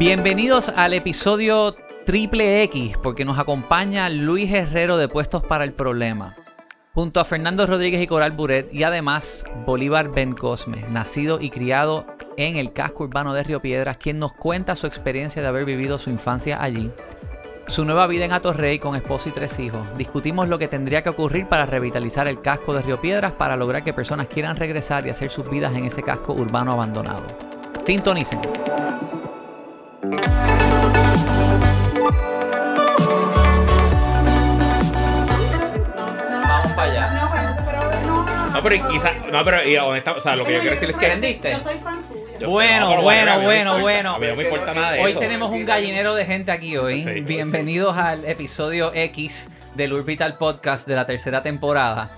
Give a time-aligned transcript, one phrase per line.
[0.00, 6.36] Bienvenidos al episodio triple X, porque nos acompaña Luis Herrero de Puestos para el Problema,
[6.94, 12.06] junto a Fernando Rodríguez y Coral Buret, y además Bolívar Ben Cosme, nacido y criado
[12.38, 15.98] en el casco urbano de Río Piedras, quien nos cuenta su experiencia de haber vivido
[15.98, 16.90] su infancia allí,
[17.66, 19.86] su nueva vida en Atorrey con esposo y tres hijos.
[19.98, 23.84] Discutimos lo que tendría que ocurrir para revitalizar el casco de Río Piedras para lograr
[23.84, 27.26] que personas quieran regresar y hacer sus vidas en ese casco urbano abandonado.
[27.84, 28.40] Sintonicen.
[38.60, 38.68] No.
[38.68, 40.98] Pero y quizá, no, pero y honesta, o sea, lo que yo quiero decir es
[40.98, 41.52] que ¿Vendiste?
[41.52, 42.20] Yo soy fan tuya.
[42.38, 43.82] Yo sé, Bueno, no, pero bueno, a mí no me bueno, importa.
[43.82, 44.14] bueno.
[44.14, 45.20] A mí no me importa nada de Hoy eso.
[45.20, 47.02] tenemos un gallinero de gente aquí hoy.
[47.02, 52.10] Sí, Bienvenidos al episodio X del Urbital Podcast de la tercera temporada.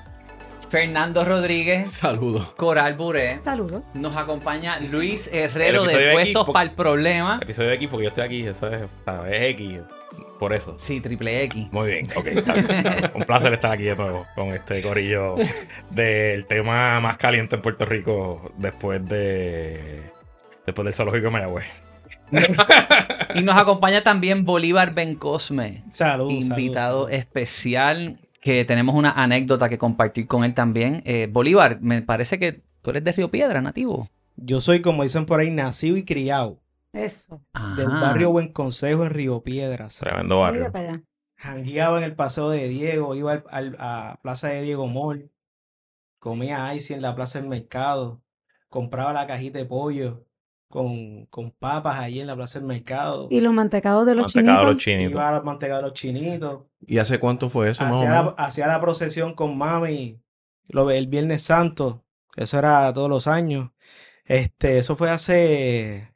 [0.71, 2.55] Fernando Rodríguez, Saludos.
[2.55, 3.39] Coral Buré.
[3.41, 3.85] Saludos.
[3.93, 7.39] Nos acompaña Luis Herrero El de X, Puestos para el Problema.
[7.43, 9.81] Episodio X porque yo estoy aquí, eso es, o sea, es X,
[10.43, 10.75] por eso.
[10.77, 11.69] Sí, triple X.
[11.71, 12.27] Muy bien, ok.
[12.27, 13.11] está bien, está bien.
[13.15, 15.37] Un placer estar aquí de nuevo con este corillo
[15.91, 20.03] del tema más caliente en Puerto Rico después de
[20.67, 21.65] después del zoológico de Mayagüez.
[23.37, 25.85] Y nos acompaña también Bolívar Ben Cosme.
[25.91, 26.33] Saludos.
[26.33, 31.03] invitado especial que tenemos una anécdota que compartir con él también.
[31.05, 34.09] Eh, Bolívar, me parece que tú eres de Río Piedra, nativo.
[34.37, 36.59] Yo soy, como dicen por ahí, nacido y criado
[36.93, 37.43] Eso.
[37.77, 38.01] del Ajá.
[38.01, 39.99] barrio Buen Consejo en Río Piedras.
[39.99, 40.73] Tremendo Mira barrio.
[40.73, 41.03] para allá.
[41.37, 45.31] Jangueaba en el paseo de Diego, iba al, al- a Plaza de Diego Mall,
[46.19, 48.23] comía ice en la Plaza del Mercado,
[48.69, 50.25] compraba la cajita de pollo
[50.69, 54.67] con, con papas ahí en la Plaza del Mercado, Y los mantecados de los Mantecado
[54.67, 54.85] de los chinitos.
[54.85, 55.13] chinitos.
[55.13, 58.67] iba a la manteca de los chinitos, ¿Y hace cuánto fue eso, hacía la, hacía
[58.69, 60.21] la procesión con mami
[60.69, 62.05] lo, el Viernes Santo,
[62.37, 63.71] eso era todos los años.
[64.25, 66.12] Este, eso fue hace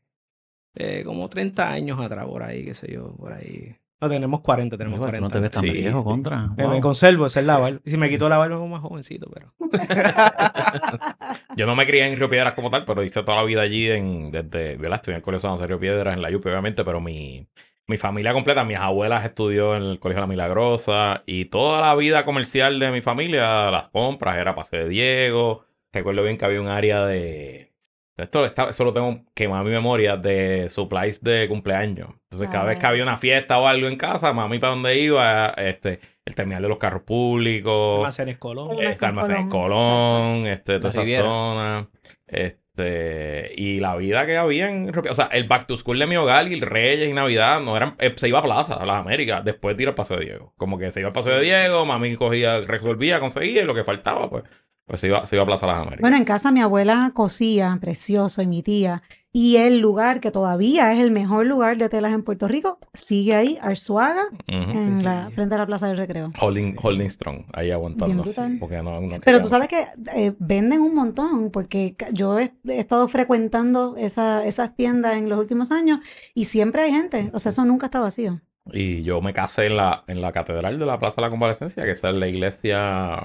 [0.77, 3.77] eh, como 30 años atrás, por ahí, qué sé yo, por ahí.
[3.99, 5.29] No, tenemos 40, tenemos Bolívar, tú 40.
[5.29, 6.05] no te ves tan Sí, viejo, sí.
[6.05, 6.49] contra.
[6.57, 6.81] Me, me Wow.
[6.83, 7.81] conservo, esa es la barba.
[7.83, 9.55] Y si me quito la barba, como más jovencito, pero.
[11.57, 13.91] Yo no me crié en Río Piedras como tal, pero hice toda la vida allí
[13.91, 14.97] en, desde, ¿verdad?
[14.97, 17.49] Estudié en el Colegio San José Río Piedras, en la UP, obviamente, pero mi,
[17.87, 22.25] mi familia completa, mis abuelas estudió en el Colegio La Milagrosa y toda la vida
[22.27, 25.65] comercial de mi familia, las compras, era Paseo de Diego.
[25.93, 27.73] Recuerdo bien que había un área de...
[28.17, 32.09] Esto, está- eso lo tengo quemado en mi memoria de supplies de cumpleaños.
[32.31, 32.89] Entonces, cada vez que Ah.
[32.89, 36.69] había una fiesta o algo en casa, mami para donde iba, este, el terminal de
[36.69, 38.83] los carros públicos, Almacenes Colón.
[38.83, 41.89] Está Almacén Colón, Colón, este, toda esa zona.
[42.27, 46.17] Este, y la vida que había en O sea, el back to school de mi
[46.17, 47.95] hogar y el Reyes y Navidad no eran.
[47.99, 50.53] eh, se iba a Plaza, a las Américas, después de ir al Paseo de Diego.
[50.57, 53.85] Como que se iba al Paseo de Diego, mami cogía, resolvía, conseguía y lo que
[53.85, 54.45] faltaba, pues,
[54.87, 56.01] pues se iba, se iba a Plaza las Américas.
[56.01, 59.03] Bueno, en casa mi abuela cosía, precioso, y mi tía.
[59.33, 63.35] Y el lugar que todavía es el mejor lugar de telas en Puerto Rico sigue
[63.35, 64.71] ahí, Arzuaga, Ujú.
[64.79, 65.05] en sí.
[65.05, 66.33] la, frente a la Plaza del Recreo.
[66.41, 68.23] Holding, holding strong, ahí aguantando.
[68.23, 68.57] brutal.
[68.59, 72.79] Porque no, no Pero tú sabes que eh, venden un montón, porque yo he, he
[72.79, 75.99] estado frecuentando esa, esas tiendas en los últimos años
[76.33, 77.31] y siempre hay gente.
[77.35, 78.41] O sea, eso nunca está vacío.
[78.73, 81.85] Y yo me casé en la, en la catedral de la Plaza de la Convalescencia,
[81.85, 83.21] que esa es la iglesia.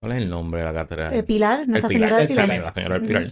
[0.00, 1.12] ¿Cuál es el nombre de la catedral?
[1.12, 2.46] El Pilar, El Nuestra Pilar, Señora del el Pilar.
[2.46, 3.26] Pilar, la señora del Pilar.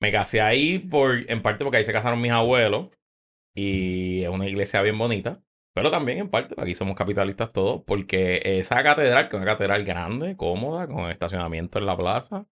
[0.00, 2.88] Me casé ahí por, en parte porque ahí se casaron mis abuelos
[3.54, 5.40] y es una iglesia bien bonita,
[5.74, 9.84] pero también en parte, aquí somos capitalistas todos, porque esa catedral, que es una catedral
[9.84, 12.46] grande, cómoda, con estacionamiento en la plaza,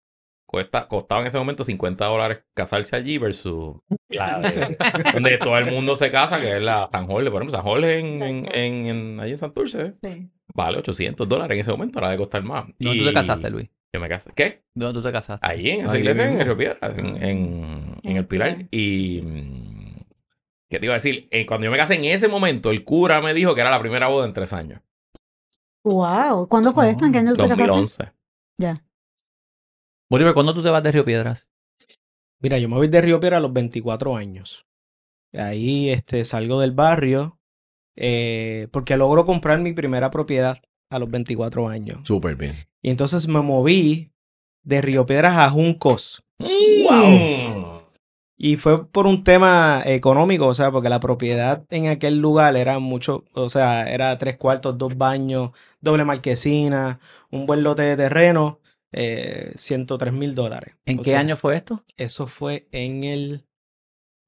[0.47, 3.77] cuesta, costaba en ese momento 50 dólares casarse allí versus
[4.09, 4.77] la de-
[5.15, 7.99] donde todo el mundo se casa, que es la San Jorge, por ejemplo, San Jorge
[7.99, 10.31] en, en, en, en- allí en Santurce, Sí.
[10.55, 12.67] Vale 800 dólares en ese momento, ahora de costar más.
[12.79, 13.69] ¿Dónde tú te casaste, Luis?
[13.93, 14.65] Yo me casé, ¿qué?
[14.75, 15.47] ¿Dónde tú te casaste?
[15.47, 16.41] Allí en esa Ahí iglesia, en.
[16.41, 18.67] Río Piedras, en, en, en el Pilar.
[18.71, 19.21] Y.
[20.69, 21.29] ¿Qué te iba a decir?
[21.31, 23.79] Eh, cuando yo me casé en ese momento, el cura me dijo que era la
[23.79, 24.81] primera boda en tres años.
[25.85, 26.49] Wow.
[26.49, 27.05] ¿Cuándo fue esto?
[27.05, 27.67] ¿En qué año tú te casaste?
[27.67, 28.13] 2011.
[28.59, 28.85] Ya.
[30.11, 31.49] Bolívar, ¿cuándo tú te vas de Río Piedras?
[32.41, 34.67] Mira, yo me voy de Río Piedra a los 24 años.
[35.33, 37.39] Ahí este, salgo del barrio
[37.97, 40.59] eh, porque logro comprar mi primera propiedad
[40.91, 42.01] a los 24 años.
[42.05, 42.55] Súper bien.
[42.83, 44.13] Y entonces me moví
[44.63, 46.25] de Río Piedras a Juncos.
[46.39, 47.83] ¡Wow!
[48.37, 52.79] Y fue por un tema económico, o sea, porque la propiedad en aquel lugar era
[52.81, 55.51] mucho, o sea, era tres cuartos, dos baños,
[55.81, 56.99] doble marquesina,
[57.31, 58.61] un buen lote de terreno,
[58.93, 60.75] eh, 103 mil dólares.
[60.85, 61.85] ¿En O qué sea, año fue esto?
[61.97, 63.45] Eso fue en el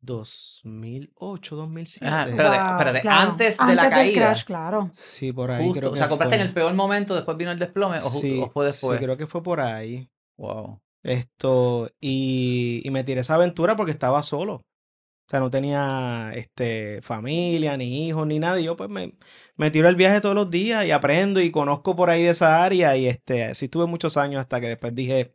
[0.01, 2.07] 2008, 2007.
[2.07, 3.31] Ah, espérate, Wow, espérate, claro.
[3.31, 4.21] antes de la del caída.
[4.27, 4.91] crash, claro.
[4.95, 7.51] Sí, por ahí Justo, creo o que sea, compraste en el peor momento, después vino
[7.51, 8.99] el desplome, o, Sí, o fue después.
[8.99, 10.09] sí, creo que fue por ahí.
[10.37, 10.81] Wow.
[11.03, 14.55] Esto, y, y me tiré esa aventura porque estaba solo.
[14.55, 18.61] O sea, no tenía este, familia, ni hijos, ni nada.
[18.61, 19.15] Y yo pues me,
[19.57, 22.63] me tiro el viaje todos los días y aprendo y conozco por ahí de esa
[22.65, 22.97] área.
[22.97, 25.35] Y este, así estuve muchos años hasta que después dije,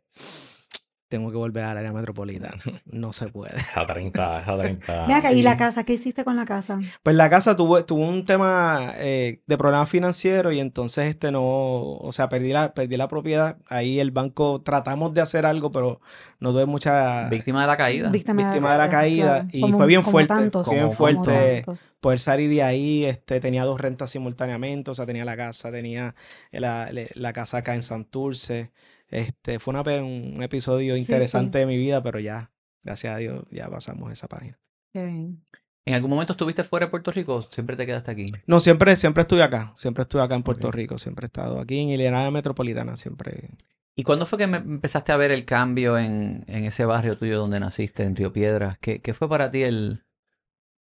[1.12, 2.56] tengo que volver al área metropolitana.
[2.86, 3.54] No se puede.
[3.74, 5.06] A 30, a 30.
[5.06, 5.84] Mira ¿y la casa?
[5.84, 6.78] ¿Qué hiciste con la casa?
[7.02, 11.42] Pues la casa tuvo, tuvo un tema eh, de problemas financieros y entonces este no,
[11.42, 13.56] o sea, perdí la, perdí la propiedad.
[13.68, 16.00] Ahí el banco tratamos de hacer algo, pero
[16.40, 18.10] no tuve mucha Víctima de la caída.
[18.10, 19.48] Víctima, Víctima de la caída, claro.
[19.52, 21.62] y Como- fue bien como fuerte, tantos, fue bien como fuerte.
[21.64, 21.90] tantos.
[22.00, 23.04] poder salir de ahí.
[23.04, 26.14] Este, tenía dos rentas simultáneamente, o sea, tenía la casa, tenía
[26.50, 28.70] la, la- la casa acá en Santurce.
[29.12, 32.50] Este, fue una un episodio interesante de mi vida, pero ya,
[32.82, 34.58] gracias a Dios, ya pasamos esa página.
[34.92, 35.44] Qué bien.
[35.84, 38.32] ¿En algún momento estuviste fuera de Puerto Rico o siempre te quedaste aquí?
[38.46, 40.70] No, siempre, siempre estuve acá, siempre estuve acá en Puerto.
[40.70, 43.50] Rico, siempre he estado aquí en el área metropolitana, siempre.
[43.94, 47.38] ¿Y cuándo fue que me- empezaste a ver el cambio en, en ese barrio tuyo
[47.38, 48.78] donde naciste, en Río Piedras?
[48.78, 50.04] ¿Qué, qué fue para ti el...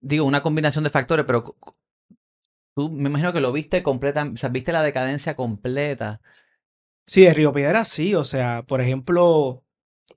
[0.01, 1.57] Digo, una combinación de factores, pero
[2.77, 6.21] tú me imagino que lo viste completa, o sea, viste la decadencia completa.
[7.07, 9.65] Sí, de Río Piedras sí, o sea, por ejemplo,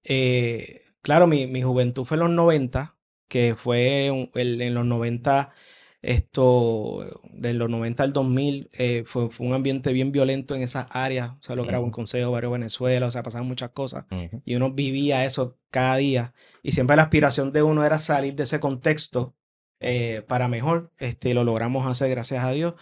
[0.04, 2.98] eh, claro, mi, mi juventud fue en los 90,
[3.28, 5.54] que fue un- el- en los 90,
[6.02, 10.88] esto, de los 90 al 2000, eh, fue, fue un ambiente bien violento en esas
[10.92, 11.96] áreas, o sea, lo era Buen Ujú.
[11.98, 14.06] Consejo, Barrio Venezuela, o sea, pasaban muchas cosas,
[14.46, 16.34] y uno vivía eso cada día,
[16.64, 19.36] y siempre la aspiración de uno era salir de ese contexto
[19.80, 22.76] eh, para mejor, este, lo logramos hacer, gracias a Dios.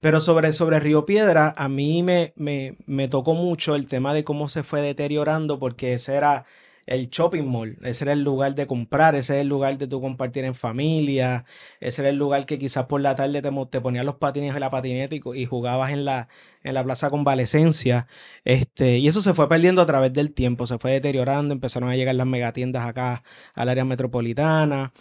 [0.00, 4.24] Pero sobre, sobre Río Piedra, a mí me, me, me tocó mucho el tema de
[4.24, 6.44] cómo se fue deteriorando, porque ese era
[6.86, 10.00] el shopping mall, ese era el lugar de comprar, ese era el lugar de tú
[10.00, 11.44] compartir en familia,
[11.80, 14.60] ese era el lugar que quizás por la tarde te, te ponías los patines en
[14.60, 16.28] la patineta y, jugabas en la,
[16.62, 18.06] en la plaza convalecencia.
[18.44, 21.96] Este, y eso se fue perdiendo a través del tiempo, se fue deteriorando, empezaron a
[21.96, 24.92] llegar las megatiendas acá al área metropolitana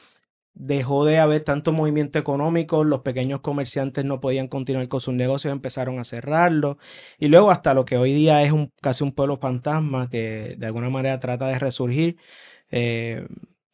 [0.55, 5.51] dejó de haber tanto movimiento económico, los pequeños comerciantes no podían continuar con sus negocios,
[5.51, 6.77] empezaron a cerrarlos,
[7.19, 10.65] y luego hasta lo que hoy día es un, casi un pueblo fantasma que de
[10.65, 12.17] alguna manera trata de resurgir.
[12.71, 13.27] Eh,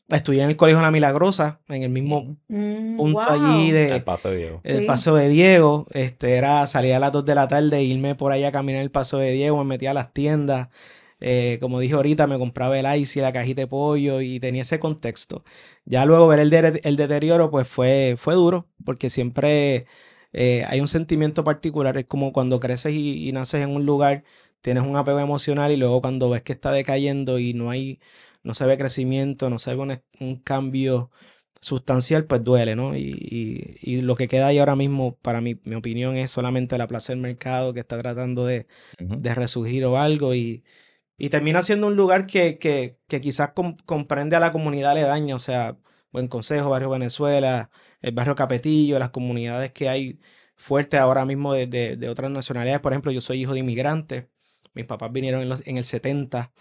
[0.10, 3.30] estudié en el Colegio La Milagrosa, en el mismo Mm, punto wow.
[3.30, 4.60] allí de, El paso de Diego.
[4.64, 4.86] el Sí.
[4.86, 8.32] paso de Diego, este, era salir a las 2 de la tarde e irme por
[8.34, 10.68] ahí a caminar el paso de Diego, me metía a las tiendas,
[11.22, 14.64] eh, como dije ahorita, me compraba el ice y la cajita de pollo y tenía
[14.64, 15.44] ese contexto.
[15.86, 19.86] Ya luego ver el, de- el deterioro, pues fue, fue duro, porque siempre
[20.34, 24.24] eh, hay un sentimiento particular, es como cuando creces y, y naces en un lugar,
[24.62, 28.00] tienes un apego emocional y luego cuando ves que está decayendo y no hay,
[28.44, 31.12] no se ve crecimiento, no se ve un, un cambio
[31.60, 32.96] sustancial, pues duele, ¿no?
[32.96, 36.78] Y, y- y lo que queda ahí ahora mismo, para mi, mi opinión, es solamente
[36.78, 38.68] la plaza del mercado que está tratando de,
[39.00, 40.64] de resurgir o algo y,
[41.24, 45.36] y termina siendo un lugar que, que, que quizás com- comprende a la comunidad aledaña,
[45.36, 45.78] o sea,
[46.12, 47.70] Buen Consejo, Barrio Venezuela,
[48.02, 50.20] el Barrio Capetillo, las comunidades que hay
[50.56, 52.82] fuertes ahora mismo de, de- de otras nacionalidades.
[52.82, 54.26] Por ejemplo, yo soy hijo de inmigrantes,
[54.74, 56.52] mis papás vinieron en, los- en el 70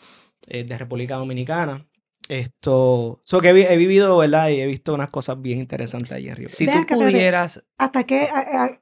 [0.46, 1.86] eh, de República Dominicana.
[2.28, 4.50] Esto, so que he, vi- he vivido, ¿verdad?
[4.50, 7.12] Y he visto unas cosas bien interesantes allí en Río Si Ve tú acá, espérate.
[7.12, 7.64] pudieras...
[7.78, 8.28] ¿Hasta qué?
[8.32, 8.80] a- a-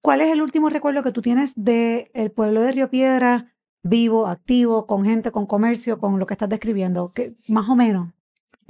[0.00, 4.86] ¿Cuál es el último recuerdo que tú tienes del pueblo de Río Piedra vivo, activo,
[4.86, 7.10] con gente, con comercio, con lo que estás describiendo?
[7.14, 8.12] ¿Qué- más o menos.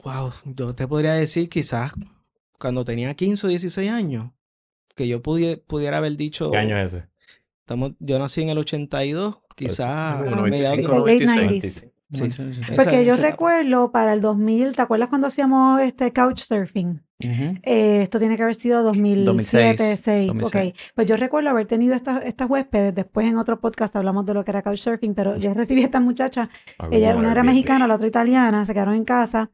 [0.05, 1.93] Wow, yo te podría decir quizás
[2.59, 4.31] cuando tenía 15 o 16 años,
[4.95, 7.09] que yo pudie- pudiera haber dicho, ¿Qué año es ese?
[7.61, 11.90] estamos, yo nací en el 82, quizás como mediados de- 95, Late 96.
[12.11, 12.55] 90s.
[12.55, 12.73] Sí.
[12.77, 13.31] Porque yo esa etapa.
[13.31, 17.01] recuerdo para el 2000, ¿te acuerdas cuando hacíamos este couchsurfing?
[17.23, 20.27] Eh, esto tiene que haber sido 2007, 2006.
[20.29, 20.73] 2006.
[20.73, 22.95] Ok, pues yo recuerdo haber tenido estas, estas huéspedes.
[22.95, 26.01] Después en otro podcast hablamos de lo que era couchsurfing, pero yo recibí a esta
[26.01, 26.49] muchacha.
[26.79, 28.65] Algo Ella, una era mexicana, la otra italiana.
[28.65, 29.51] Se quedaron en casa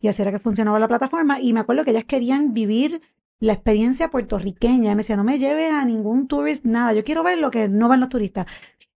[0.00, 1.40] y así era que funcionaba la plataforma.
[1.40, 3.02] Y me acuerdo que ellas querían vivir
[3.38, 4.92] la experiencia puertorriqueña.
[4.92, 6.92] Y me decía, no me lleves a ningún tourist, nada.
[6.94, 8.46] Yo quiero ver lo que no ven los turistas.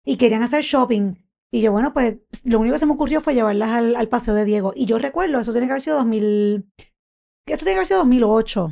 [0.03, 1.15] Y querían hacer shopping.
[1.51, 4.33] Y yo, bueno, pues lo único que se me ocurrió fue llevarlas al, al Paseo
[4.33, 4.71] de Diego.
[4.75, 6.65] Y yo recuerdo, eso tiene que haber sido 2000.
[7.45, 8.69] Esto tiene que haber sido 2008.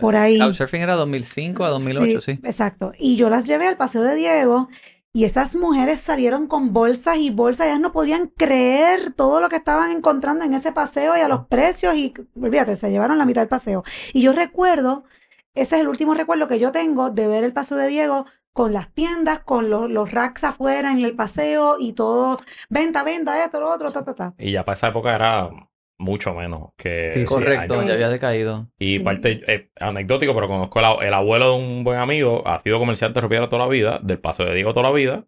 [0.00, 0.38] Por ahí.
[0.38, 2.32] Couchsurfing era 2005 a 2008, sí.
[2.42, 2.92] Exacto.
[2.98, 4.68] Y yo las llevé al Paseo de Diego
[5.12, 7.68] y esas mujeres salieron con bolsas y bolsas.
[7.68, 11.46] Ellas no podían creer todo lo que estaban encontrando en ese paseo y a los
[11.46, 11.94] precios.
[11.94, 13.82] Y olvídate, se llevaron la mitad del paseo.
[14.12, 15.04] Y yo recuerdo,
[15.54, 18.72] ese es el último recuerdo que yo tengo de ver el Paseo de Diego con
[18.72, 22.38] las tiendas, con los, los racks afuera en el paseo y todo,
[22.70, 24.34] venta, venta, esto, lo otro, ta, ta, ta.
[24.38, 25.50] Y ya para esa época era
[25.98, 27.34] mucho menos que Sí.
[27.34, 27.86] Correcto, años.
[27.88, 28.68] ya había decaído.
[28.78, 29.04] Y Sí.
[29.04, 33.16] parte, eh, anecdótico, pero conozco el, el abuelo de un buen amigo, ha sido comerciante
[33.18, 35.26] de ropiera toda la vida, del paso de Diego toda la vida,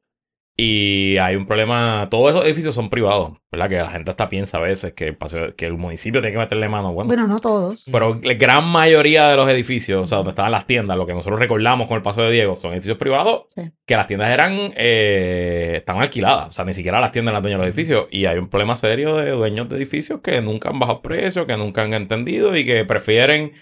[0.61, 3.69] Y hay un problema, todos esos edificios son privados, ¿verdad?
[3.69, 6.39] Que la gente hasta piensa a veces que el, paseo- que el municipio tiene que
[6.41, 6.93] meterle mano.
[6.93, 7.89] Bueno, Bueno, no todos.
[7.93, 11.15] pero la gran mayoría de los edificios, o sea, donde estaban las tiendas, lo que
[11.15, 13.71] nosotros recordamos con el paso de Diego, son edificios privados Sí.
[13.87, 16.49] que las tiendas eran, eh, estaban alquiladas.
[16.49, 18.07] O sea, ni siquiera las tiendas eran dueñas de los edificios.
[18.11, 21.57] Y hay un problema serio de dueños de edificios que nunca han bajado precios, que
[21.57, 23.53] nunca han entendido y que prefieren...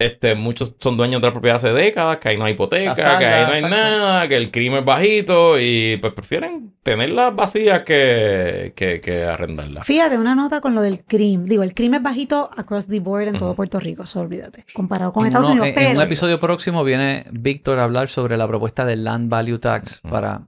[0.00, 3.02] Este, muchos son dueños de la propiedad hace décadas, que ahí no hay hipoteca, que
[3.02, 3.76] ahí no hay exacto.
[3.76, 9.84] nada, que el crimen es bajito y pues prefieren tenerlas vacías que, que, que arrendarlas.
[9.86, 11.46] Fíjate, una nota con lo del crimen.
[11.46, 13.54] Digo, el crimen es bajito across the board en todo.
[13.56, 14.64] Puerto Rico, eso olvídate.
[14.72, 15.66] Comparado con Estados Unidos.
[15.66, 19.58] en, en un episodio próximo viene Víctor a hablar sobre la propuesta del Land Value
[19.58, 20.46] Tax para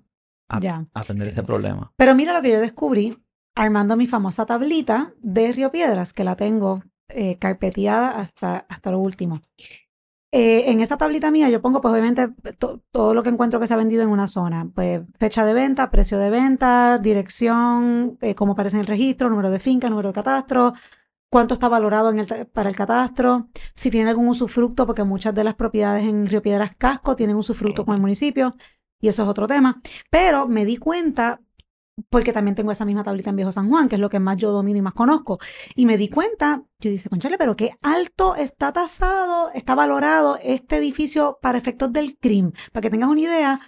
[0.48, 0.84] a- Ya.
[0.94, 1.92] atender ese problema.
[1.96, 3.18] Pero mira lo que yo descubrí
[3.56, 8.98] armando mi famosa tablita de Río Piedras, que la tengo eh, carpeteada hasta, hasta lo
[8.98, 9.42] último.
[10.32, 13.66] Eh, en esa tablita mía yo pongo, pues obviamente, to- todo lo que encuentro que
[13.66, 14.70] se ha vendido en una zona.
[14.72, 19.50] Pues fecha de venta, precio de venta, dirección, eh, cómo aparece en el registro, número
[19.50, 20.72] de finca, número de catastro,
[21.28, 25.44] cuánto está valorado en el para el catastro, si tiene algún usufructo, porque muchas de
[25.44, 28.54] las propiedades en Río Piedras Casco tienen usufructo con el municipio,
[29.00, 29.80] y eso es otro tema.
[30.10, 31.40] Pero me di cuenta,
[32.08, 34.36] porque también tengo esa misma tablita en Viejo San Juan, que es lo que más
[34.36, 35.38] yo domino y más conozco,
[35.74, 40.76] y me di cuenta, yo dije, conchale, pero qué alto está tasado, está valorado este
[40.76, 42.52] edificio para efectos del CRIM.
[42.72, 43.60] Para que tengas una idea,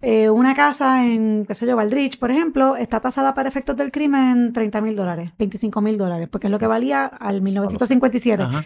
[0.00, 3.90] eh, una casa en, qué sé yo, Valdrich, por ejemplo, está tasada para efectos del
[3.90, 8.42] crimen en 30 mil dólares, 25 mil dólares, porque es lo que valía al 1957.
[8.42, 8.62] Ajá.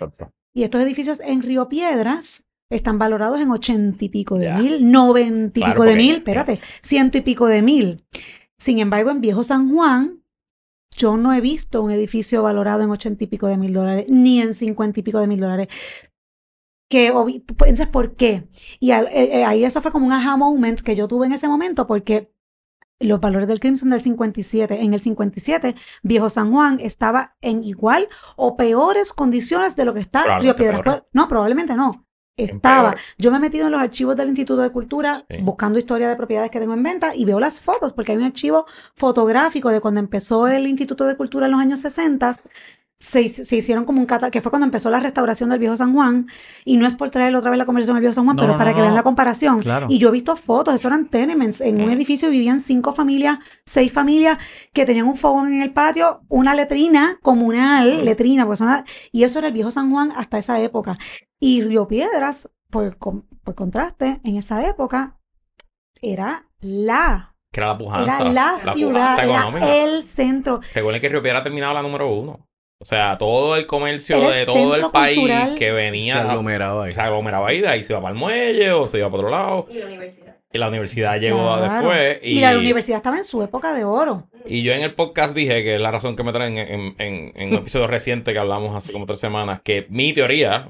[0.53, 4.59] Y estos edificios en Río Piedras están valorados en ochenta y pico de Ya.
[4.59, 8.05] mil, noventa y Claro, pico de mil, espérate, ciento y pico de mil.
[8.59, 10.23] Sin embargo, en Viejo San Juan,
[10.97, 14.41] yo no he visto un edificio valorado en ochenta y pico de mil dólares, ni
[14.41, 15.69] en cincuenta y pico de mil dólares.
[16.91, 18.49] Que, entonces, ¿por qué?
[18.81, 21.47] Y eh, eh, ahí eso fue como un aha moment que yo tuve en ese
[21.47, 22.33] momento, porque
[23.01, 24.81] los valores del crimen son del 57.
[24.81, 30.01] En el 57, Viejo San Juan estaba en igual o peores condiciones de lo que
[30.01, 31.05] está Río Piedras.
[31.13, 32.08] No, probablemente no.
[32.39, 32.95] Estaba.
[33.19, 35.37] Yo me he metido en los archivos del Instituto de Cultura Sí.
[35.43, 38.25] buscando historia de propiedades que tengo en venta y veo las fotos, porque hay un
[38.25, 38.65] archivo
[38.97, 42.35] fotográfico de cuando empezó el Instituto de Cultura en los años 60.
[43.01, 45.77] Se, hic- se hicieron como un cata, que fue cuando empezó la restauración del Viejo
[45.77, 46.27] San Juan,
[46.65, 48.55] y no es por traer otra vez la conversación del Viejo San Juan, No, pero
[48.55, 49.61] no, para no, que vean la comparación.
[49.61, 49.87] Claro.
[49.89, 51.61] Y yo he visto fotos, eso eran tenements.
[51.61, 54.39] En un edificio vivían cinco familias, seis familias
[54.73, 58.05] que tenían un fogón en el patio, una letrina comunal, Mm.
[58.05, 60.99] letrina, pues una- y eso era el viejo San Juan hasta esa época.
[61.41, 65.19] Y Río Piedras, por, con- por contraste, en esa época
[66.03, 68.21] era la, Que era la pujanza.
[68.21, 70.61] era la, ciudad, era el centro.
[70.75, 72.45] Recuerden que Río Piedra terminaba la número uno.
[72.81, 75.19] O sea, todo el comercio Era el de todo el país
[75.59, 76.95] que Se venía aglomeraba ahí.
[76.95, 79.31] se aglomeraba ahí, de ahí se iba para el muelle o se iba para otro
[79.31, 79.67] lado.
[79.69, 80.37] Y la universidad.
[80.53, 81.89] Y la universidad llegó Claro.
[81.91, 82.21] después.
[82.23, 84.29] Y, la universidad estaba en su época de oro.
[84.47, 86.95] Y yo en el podcast dije, que es la razón que me traen en, en,
[86.99, 90.69] en- en un episodio reciente que hablamos hace como tres semanas, que mi teoría,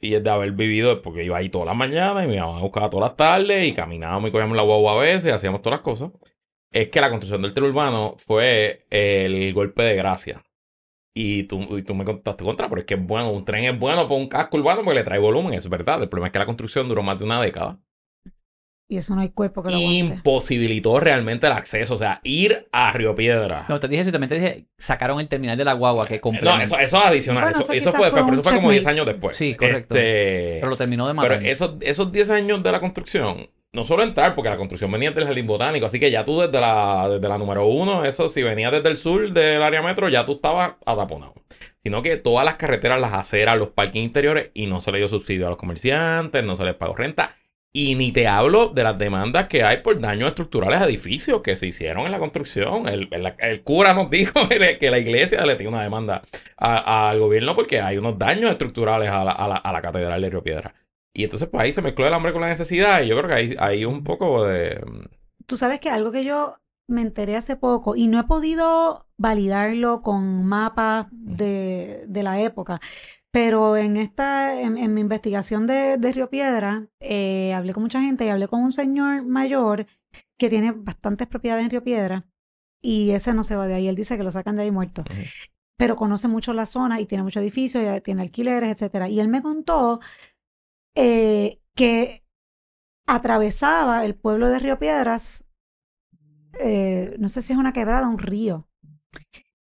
[0.00, 2.60] y es de haber vivido, porque iba ahí todas las mañanas y me iban a
[2.60, 5.78] buscar todas las tardes y caminábamos y cogíamos la guagua a veces y hacíamos todas
[5.78, 6.10] las cosas,
[6.70, 10.44] es que la construcción del tren urbano fue el golpe de gracia.
[11.14, 13.78] Y tú, y tú me contaste contra, pero es que es bueno, un tren es
[13.78, 16.00] bueno para un casco urbano porque le trae volumen, es verdad.
[16.02, 17.80] El problema es que la construcción duró más de una década
[18.90, 19.96] Y eso no hay cuerpo que lo aguante.
[19.98, 21.94] imposibilitó realmente el acceso.
[21.94, 23.66] O sea, ir a Río Piedra.
[23.68, 26.20] No, te dije eso, también te dije, sacaron el terminal de la guagua que No,
[26.22, 26.64] complementa.
[26.64, 27.44] eso, eso es adicional.
[27.44, 28.96] Bueno, eso, eso fue después, pero eso fue como 10 checkmate.
[28.96, 29.36] años después.
[29.36, 29.94] Sí, correcto.
[29.94, 31.46] Este, Pero lo terminó de pero matar.
[31.46, 35.26] esos, esos 10 años de la construcción, no solo entrar, porque la construcción venía del
[35.26, 38.72] jardín botánico, así que ya tú desde la, desde la número uno, eso si venías
[38.72, 41.34] desde el sur del área metro, ya tú estabas ataponado.
[41.82, 45.08] Sino que todas las carreteras, las aceras, los parques interiores, y no se le dio
[45.08, 47.36] subsidio a los comerciantes, no se les pagó renta.
[47.72, 51.54] Y ni te hablo de las demandas que hay por daños estructurales a edificios que
[51.54, 52.88] se hicieron en la construcción.
[52.88, 54.48] El, el- el cura nos dijo
[54.80, 56.22] que la iglesia le tiene una demanda
[56.56, 60.30] al gobierno porque hay unos daños estructurales a la, a la- a la catedral de
[60.30, 60.74] Río Piedra.
[61.14, 63.02] Y entonces, pues ahí se mezcló el hambre con la necesidad.
[63.02, 64.80] Y yo creo que ahí hay un poco de.
[65.46, 66.56] Tú sabes que algo que yo
[66.86, 72.80] me enteré hace poco y no he podido validarlo con mapas de, de la época,
[73.30, 78.00] pero en esta, en, en mi investigación de, de Río Piedra, eh, hablé con mucha
[78.00, 79.86] gente y hablé con un señor mayor
[80.38, 82.26] que tiene bastantes propiedades en Río Piedra
[82.80, 83.88] y ese no se va de ahí.
[83.88, 85.04] Él dice que lo sacan de ahí muerto.
[85.76, 89.08] Pero conoce mucho la zona y tiene muchos edificios, y tiene alquileres, etcétera.
[89.08, 90.00] Y él me contó
[90.94, 92.24] eh, que
[93.06, 95.44] atravesaba el pueblo de Río Piedras,
[96.60, 98.68] eh, no sé si es una quebrada, un río,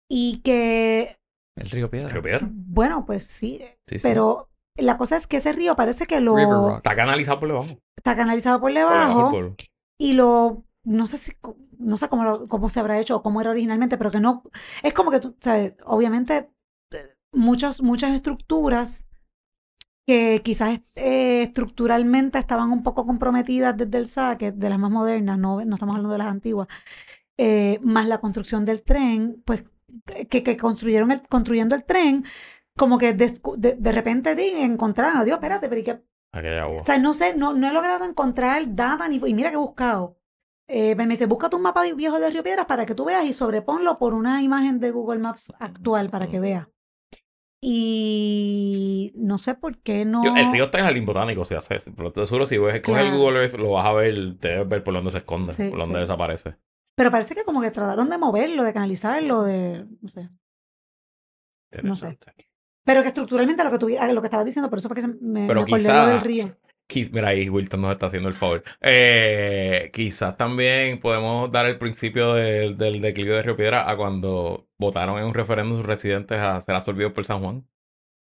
[0.10, 1.19] y que,
[1.60, 2.10] El río Piedra.
[2.10, 2.48] Río Piedra.
[2.52, 4.00] bueno, pues sí, Sí, sí.
[4.02, 6.78] pero la cosa es que ese río parece que lo.
[6.78, 7.78] Está canalizado por debajo.
[7.98, 9.56] está canalizado por Por debajo del debajo
[10.00, 11.34] y lo no sé si,
[11.78, 14.44] no sé cómo, lo- cómo se habrá hecho o cómo era originalmente, pero que no,
[14.82, 16.50] es como que tú, sabes, obviamente
[16.92, 19.06] eh, muchos, muchas estructuras
[20.08, 25.38] que quizás eh, estructuralmente estaban un poco comprometidas desde el saque, de las más modernas,
[25.38, 26.68] no, no estamos hablando de las antiguas,
[27.38, 29.64] eh, más la construcción del tren, pues
[30.30, 32.26] que, que construyeron el, construyendo el tren,
[32.78, 34.32] como que descu- de, de repente
[34.64, 36.82] encontraron, adiós, espérate, pero ¿y qué Aquella agua.
[36.82, 39.60] o sea, no sé, no, no he logrado encontrar data ni, y mira que he
[39.60, 40.18] buscado.
[40.68, 43.34] Eh, me dice, busca un mapa viejo de Río Piedras para que tú veas y
[43.34, 46.68] sobreponlo por una imagen de Google Maps actual para que veas.
[47.62, 50.24] Y no sé por qué no.
[50.24, 51.92] Yo- el río está en el botánico, si hace eso.
[51.96, 53.12] Pero te seguro, si ves, coges el.
[53.18, 55.80] Google Earth, lo vas a ver, te debes ver por dónde se esconde, Sí, por
[55.80, 56.02] dónde sí.
[56.02, 56.56] desaparece.
[57.00, 59.86] Pero parece que como que trataron de moverlo, de canalizarlo, de.
[60.02, 60.28] No sé.
[61.82, 62.20] No sé.
[62.84, 65.04] Pero que estructuralmente lo que, tuvi- ah, lo que estabas diciendo, por eso fue que
[65.04, 66.58] se- me, Pero me quizá- del río.
[66.90, 68.64] Quiz- Mira, ahí Wilton nos está haciendo el favor.
[68.82, 74.68] Eh, quizás también podemos dar el principio del, del declive de Río Piedra a cuando
[74.78, 77.66] votaron en un referéndum sus residentes a ser absorbidos por San Juan.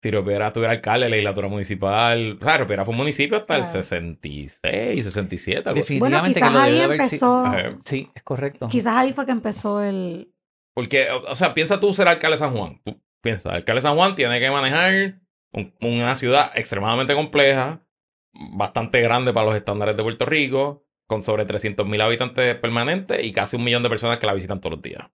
[0.04, 2.38] Si Río Piedra tuviera alcalde, legislatura municipal.
[2.40, 3.82] O sea, Río Piedra fue un municipio hasta el Claro.
[3.82, 5.70] 66, 67.
[5.70, 5.98] algo así.
[5.98, 7.80] Bueno, Definitivamente que quizás lo ahí haber empezó.
[7.86, 8.68] Sí, es correcto.
[8.68, 10.30] Quizás ahí fue que empezó el.
[10.76, 12.82] Porque, o sea, piensa tú ser alcalde de San Juan.
[12.84, 15.22] Tú piensa, el alcalde de San Juan tiene que manejar
[15.54, 17.86] un- una ciudad extremadamente compleja,
[18.34, 23.32] bastante grande para los estándares de Puerto Rico, con sobre 300 mil habitantes permanentes y
[23.32, 25.08] casi un millón de personas que la visitan todos los días.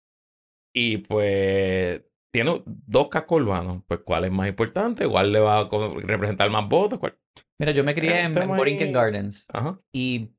[0.74, 2.01] Y pues
[2.32, 3.84] tiene dos cascos urbanos.
[3.88, 5.08] Pues, ¿cuál es más importante?
[5.08, 5.70] ¿Cuál le va a
[6.04, 7.00] representar más votos?
[7.00, 7.18] ¿Cuál?
[7.60, 9.80] Mira, yo me crié Eh, en, en Borinquen Gardens Ajá.
[9.94, 10.30] y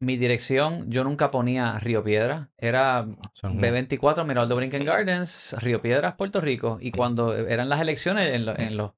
[0.00, 2.50] mi dirección, yo nunca ponía Río Piedra.
[2.58, 3.74] Era San Juan.
[3.74, 6.78] B24, Mirador de Borinquen Gardens, Río Piedras, Puerto Rico.
[6.80, 8.92] Y cuando eran las elecciones en, lo- en los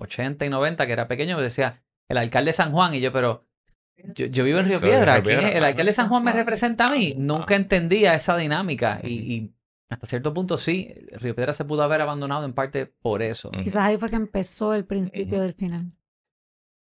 [0.00, 2.94] 80 y 90, que era pequeño, me decía el alcalde de San Juan.
[2.94, 3.44] Y yo, pero
[4.14, 5.16] yo, yo vivo en Río Piedra.
[5.16, 7.14] El alcalde de San Juan me representa a mí.
[7.16, 9.00] Nunca entendía esa dinámica.
[9.02, 9.52] Y, y
[9.88, 13.50] hasta cierto punto sí, Río Piedra se pudo haber abandonado en parte por eso.
[13.50, 15.92] Quizás ahí fue que empezó el principio del final.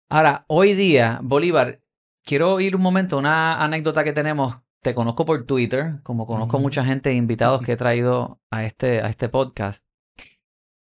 [0.09, 1.81] Ahora, hoy día, Bolívar,
[2.25, 4.59] quiero ir un momento a una anécdota que tenemos.
[4.83, 6.63] Te conozco por Twitter, como conozco Ujú.
[6.63, 9.85] mucha gente, invitados que he traído a este, a este podcast.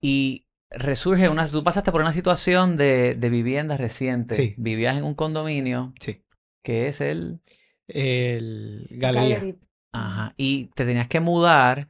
[0.00, 1.46] Y resurge una.
[1.46, 4.36] Tú pasaste por una situación de, de vivienda reciente.
[4.36, 4.54] Sí.
[4.58, 6.24] Vivías en un condominio Sí.
[6.64, 7.40] que es el.
[7.86, 9.54] El Galería.
[9.94, 10.34] Ajá.
[10.36, 11.88] Y te tenías que mudar.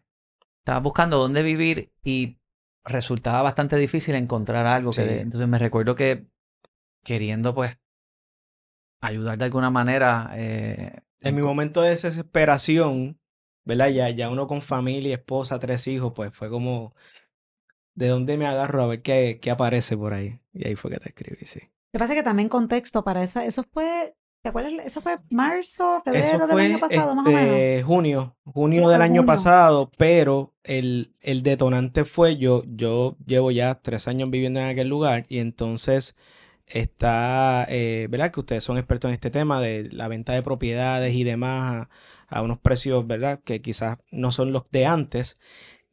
[0.60, 2.38] Estabas buscando dónde vivir y
[2.84, 4.90] resultaba bastante difícil encontrar algo.
[4.90, 6.26] Que de- entonces me recuerdo que
[7.02, 7.78] queriendo, pues,
[9.00, 10.30] ayudar de alguna manera.
[10.34, 13.18] eh, En mi momento de desesperación,
[13.64, 13.88] ¿verdad?
[13.88, 16.94] Ya, ya uno con familia, esposa, tres hijos, pues fue como,
[17.94, 20.40] ¿de dónde me agarro a ver qué, qué aparece por ahí?
[20.52, 21.60] Y ahí fue que te escribí, sí.
[21.60, 24.13] Lo que pasa es que también contexto para esa, eso fue,
[24.44, 24.74] ¿te acuerdas?
[24.84, 27.66] Eso fue marzo, febrero Eso del año pasado, más o menos.
[27.72, 29.24] este, junio, junio Como del año junio.
[29.24, 34.88] pasado, pero el, el detonante fue yo, yo llevo ya tres años viviendo en aquel
[34.88, 36.16] lugar y entonces
[36.66, 38.30] está, eh, ¿verdad?
[38.32, 41.88] Que ustedes son expertos en este tema de la venta de propiedades y demás
[42.28, 43.40] a, a unos precios, ¿verdad?
[43.44, 45.36] Que quizás no son los de antes.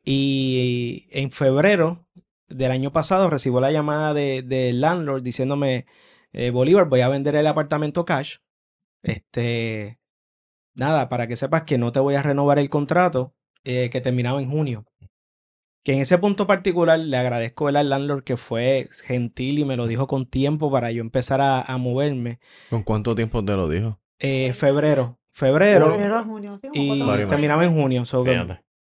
[0.06, 2.08] Y en febrero
[2.50, 5.86] del año pasado recibo la llamada de, del landlord diciéndome,
[6.34, 8.38] eh, Bolívar, voy a vender el apartamento cash.
[9.04, 10.00] Este,
[10.76, 14.42] nada, para que sepas que no te voy a renovar el contrato eh, que terminaba
[14.42, 14.86] en junio.
[15.84, 19.88] Que en ese punto particular le agradezco al landlord que fue gentil y me lo
[19.88, 22.40] dijo con tiempo para yo empezar a, a moverme.
[22.70, 24.00] ¿Con cuánto tiempo te lo dijo?
[24.20, 28.06] Eh, febrero, febrero, Febrero a junio, sí, y terminaba en junio.
[28.06, 28.40] so que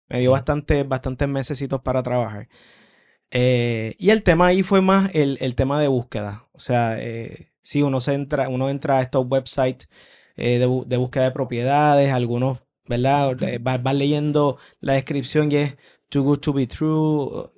[0.10, 2.48] me dio bastante, bastantes mesecitos para trabajar.
[3.32, 6.48] Eh, y el tema ahí fue más el, el tema de búsqueda.
[6.54, 9.90] O sea, eh, sí, uno se entra, uno entra a estos websites
[10.38, 13.36] eh, de, de búsqueda de propiedades, algunos, ¿verdad?
[13.62, 15.78] Vas, leyendo la descripción y es
[16.10, 17.50] too good to be true.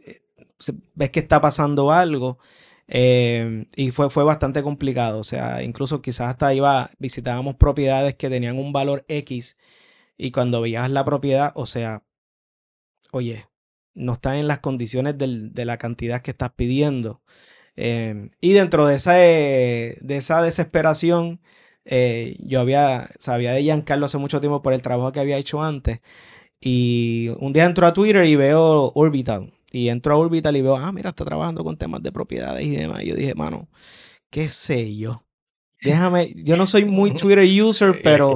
[0.95, 2.39] Ves que está pasando algo.
[2.87, 5.19] y fue, fue bastante complicado.
[5.19, 9.57] O sea, incluso quizás hasta iba, visitábamos propiedades que tenían un valor X.
[10.17, 12.03] Y cuando veías la propiedad, o sea,
[13.11, 13.48] oye,
[13.99, 17.21] no están en las condiciones del- de la cantidad que estás pidiendo.
[17.75, 21.39] Eh, y dentro de esa, eh, de esa desesperación,
[21.85, 25.61] eh, yo había, sabía de Giancarlo hace mucho tiempo por el trabajo que había hecho
[25.61, 25.99] antes.
[26.61, 29.53] Y un día entro a Twitter y veo Orbital.
[29.71, 32.75] Y entro a Orbital y veo, ah, mira, está trabajando con temas de propiedades y
[32.75, 33.03] demás.
[33.03, 33.69] Y yo dije, mano,
[34.29, 35.21] qué sé yo.
[35.81, 38.33] Déjame, yo no soy muy Twitter user, pero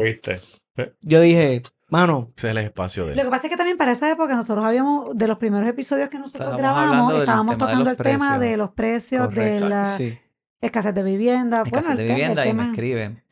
[1.02, 1.62] yo dije,
[1.93, 3.27] mano, Ese es el espacio de Lo él.
[3.27, 6.17] que pasa es que también para esa época nosotros habíamos, de los primeros episodios que
[6.17, 10.17] nosotros Estábamos grabamos, estábamos tocando el tema de los precios, de la sí.
[10.62, 11.63] escasez de vivienda.
[11.65, 13.23] escasez bueno, el de el vivienda y me tema- escribe.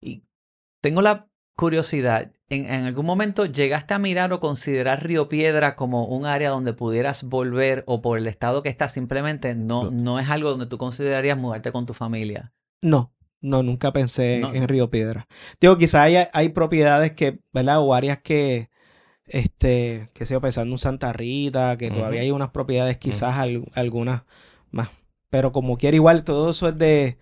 [0.00, 0.22] Y
[0.80, 2.30] tengo la curiosidad.
[2.50, 6.72] ¿En, en algún momento llegaste a mirar o considerar Río Piedra como un área donde
[6.72, 9.90] pudieras volver o por el estado que está simplemente no, No.
[9.90, 12.52] no es algo donde tú considerarías mudarte con tu familia?
[12.80, 14.54] No, no, nunca pensé en- No.
[14.54, 15.26] en Río Piedra.
[15.60, 17.80] Digo, quizás hay, hay propiedades que, ¿verdad?
[17.80, 18.68] O áreas que,
[19.26, 24.22] este, que yo, pensando en Santa Rita, que todavía hay unas propiedades, quizás al- algunas
[24.70, 24.88] más.
[25.30, 27.18] Pero como quiera, igual, todo eso es de,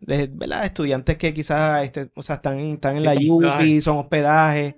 [0.00, 0.64] de ¿verdad?
[0.64, 3.84] Estudiantes que quizás, este, o sea, están en, están en la hospedajes.
[3.84, 4.76] son hospedajes.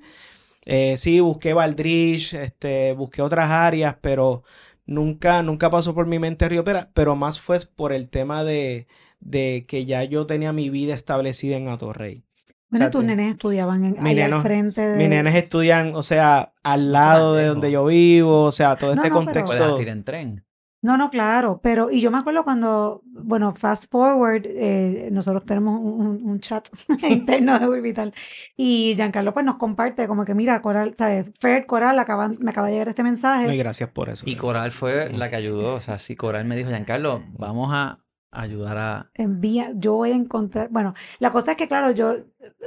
[0.66, 4.44] Eh, sí, busqué Valdrich, este, busqué otras áreas, pero
[4.86, 8.86] nunca, nunca pasó por mi mente Río Piedra, pero más fue por el tema de,
[9.20, 12.24] de que ya yo tenía mi vida establecida en Atorrey.
[12.70, 14.96] Bueno, sea, tus nenes estudiaban en, Mi ahí al frente de...
[14.96, 19.02] Mis nenes estudian, o sea, al lado de donde yo vivo, o sea, todo No,
[19.02, 19.80] este no, pero- contexto.
[19.80, 20.44] Ir en tren.
[20.82, 25.78] No, no, claro, pero y yo me acuerdo cuando, bueno, fast forward, eh, nosotros tenemos
[25.78, 26.68] un, chat
[27.06, 28.14] interno de Urbital
[28.56, 31.26] y Giancarlo pues nos comparte como que mira, Coral, ¿sabes?
[31.38, 33.56] Fer, Coral, acaban, me acaba de llegar este No, y mensaje.
[33.58, 34.24] gracias por eso.
[34.26, 35.74] Y Coral fue la que ayudó.
[35.74, 37.98] O sea, sí, Coral me dijo, Giancarlo, vamos a
[38.32, 39.10] ayudar a...
[39.14, 42.14] Envía, yo voy a encontrar, bueno, la cosa es que claro, yo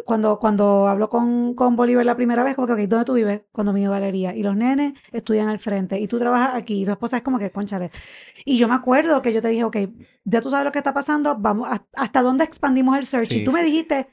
[0.05, 3.41] cuando, cuando hablo con, con Bolívar la primera vez, como que, ok, ¿dónde tú vives?
[3.51, 4.35] Condominio Galería.
[4.35, 5.99] Y los nenes estudian al frente.
[5.99, 6.81] Y tú trabajas aquí.
[6.81, 7.91] Y tu esposa es como que, conchale.
[8.45, 9.77] Y yo me acuerdo que yo te dije, ok,
[10.25, 13.29] ya tú sabes lo que está pasando, vamos, ¿hasta- ¿hasta dónde expandimos el search?
[13.29, 14.07] Sí, y tú me dijiste,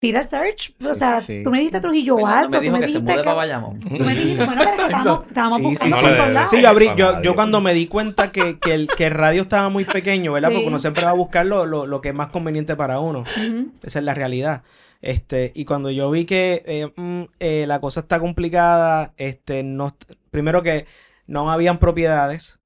[0.00, 0.72] tira search.
[0.84, 1.42] O Sí, sea, sí.
[1.42, 3.18] tú me dijiste Trujillo Fernando Alto, me tú me que se dijiste que...
[3.24, 3.80] para Bayamón.
[3.80, 6.04] Tú me dijiste, bueno, pero estábamos, estábamos Sí, sí, buscando sí.
[6.04, 6.50] por No lados.
[6.50, 9.42] Sí, yo, abrí, yo, yo cuando me di cuenta que, que, el, que el radio
[9.42, 10.48] estaba muy pequeño, ¿verdad?
[10.50, 10.68] Porque Sí.
[10.68, 13.20] uno siempre va a buscar lo, lo, lo que es más conveniente para uno.
[13.20, 13.72] Ujú.
[13.82, 14.62] Esa es la realidad.
[15.00, 19.96] Este, y cuando yo vi que eh, mm, eh, la cosa está complicada, este, no,
[20.30, 20.86] primero que
[21.28, 22.58] no habían propiedades,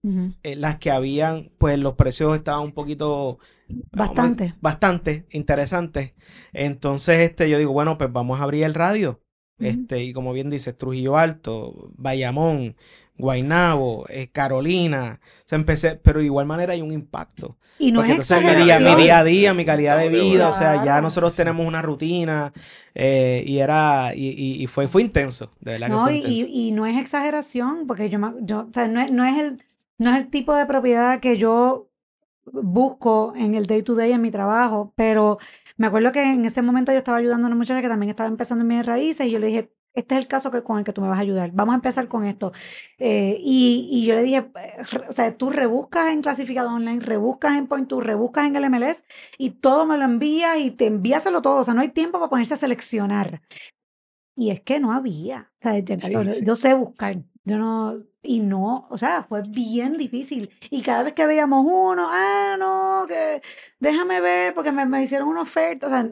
[0.42, 3.38] eh, las que habían, pues los precios estaban un poquito
[3.90, 4.54] Bastante.
[4.60, 6.14] bastante interesantes.
[6.52, 9.20] Entonces, este, yo digo, bueno, pues vamos a abrir el radio.
[9.58, 12.76] Este, y como bien dices, Trujillo Alto, Bayamón,
[13.22, 15.20] Guaynabo, eh, Carolina.
[15.22, 17.56] O sea, empecé, pero de igual manera hay un impacto.
[17.78, 19.02] Y no Porque es entonces mi día, mi exageración.
[19.04, 22.52] día a día, mi calidad de vida, o sea, ya nosotros tenemos una rutina
[22.94, 26.16] eh, y era, y, y- y fue, fue intenso, de verdad que No, fue y,
[26.18, 26.46] intenso.
[26.48, 29.38] y- y no es exageración, porque yo, me- yo o sea, no es, no es
[29.38, 29.62] el,
[29.98, 31.88] no es el tipo de propiedad que yo
[32.52, 35.38] busco en el day to day en mi trabajo, pero
[35.76, 38.28] me acuerdo que en ese momento yo estaba ayudando a una muchacha que también estaba
[38.28, 40.84] empezando en mis raíces y yo le dije, este es el caso que, con el
[40.84, 42.52] que tú me vas a ayudar, vamos a empezar con esto.
[42.98, 44.50] Eh, y, y yo le dije,
[44.90, 48.64] re- o sea, tú rebuscas en clasificado online, rebuscas en Point, tú rebuscas en el
[48.64, 49.04] MLS
[49.38, 52.30] y todo me lo envías y te envíaselo todo, o sea, no hay tiempo para
[52.30, 53.42] ponerse a seleccionar.
[54.34, 55.50] Y es que no había.
[55.60, 56.44] O sea, Giancarlo, Sí, yo- sí.
[56.46, 57.16] yo sé buscar.
[57.44, 60.50] Yo no, y no, o sea, fue bien difícil.
[60.70, 63.42] Y cada vez que veíamos uno, ah, no, que
[63.80, 65.88] déjame ver, porque me, me hicieron una oferta.
[65.88, 66.08] O sea,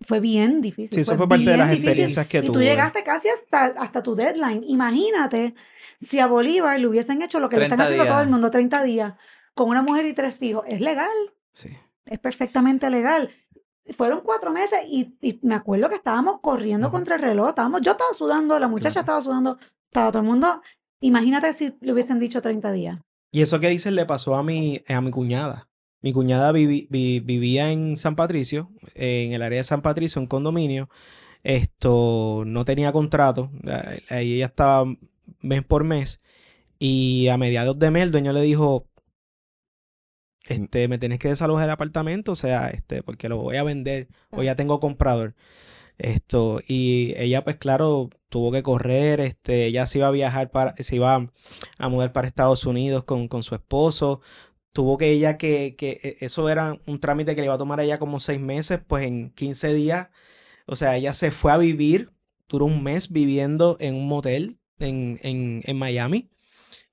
[0.00, 0.94] fue bien difícil.
[0.94, 1.88] Sí, eso fue parte de bien las difícil.
[1.88, 2.64] experiencias que Y tú tuve.
[2.64, 4.62] llegaste casi hasta, hasta tu deadline.
[4.66, 5.54] Imagínate
[6.00, 8.30] si a Bolívar le hubiesen hecho lo que le están 30 haciendo a todo el
[8.30, 9.14] mundo, 30 días,
[9.54, 10.64] con una mujer y tres hijos.
[10.68, 11.08] Es legal
[11.52, 11.70] Sí.
[12.06, 13.30] es perfectamente legal.
[13.96, 17.50] Fueron cuatro meses y, y me acuerdo que estábamos corriendo contra el reloj.
[17.50, 19.00] Estábamos, yo estaba sudando, la muchacha Claro.
[19.02, 20.62] estaba sudando, estaba todo el mundo.
[21.00, 22.98] Imagínate si le hubiesen dicho 30 días.
[23.30, 25.68] Y eso que dices le pasó a mi, a mi cuñada.
[26.04, 30.90] Mi cuñada vivía en San Patricio, en el área de San Patricio, en condominio.
[31.44, 33.50] Esto no tenía contrato.
[34.10, 34.84] Ahí ella estaba
[35.40, 36.20] mes por mes.
[36.78, 38.86] Y a mediados de mes el dueño le dijo,
[40.44, 44.08] este, me tienes que desalojar el apartamento, o sea, este, porque lo voy a vender,
[44.28, 45.34] o ya tengo comprador.
[45.96, 50.74] Esto, y ella, pues claro, tuvo que correr, este, ella se iba a viajar para,
[50.76, 51.30] se iba
[51.78, 54.20] a mudar para Estados Unidos con, con su esposo.
[54.74, 57.80] Tuvo que ella que, que e- eso era un trámite que le iba a tomar
[57.80, 60.08] a ella como seis meses, pues en 15 días,
[60.66, 62.12] o sea, ella se fue a vivir,
[62.48, 66.30] duró un mes viviendo en un motel en, en, en Miami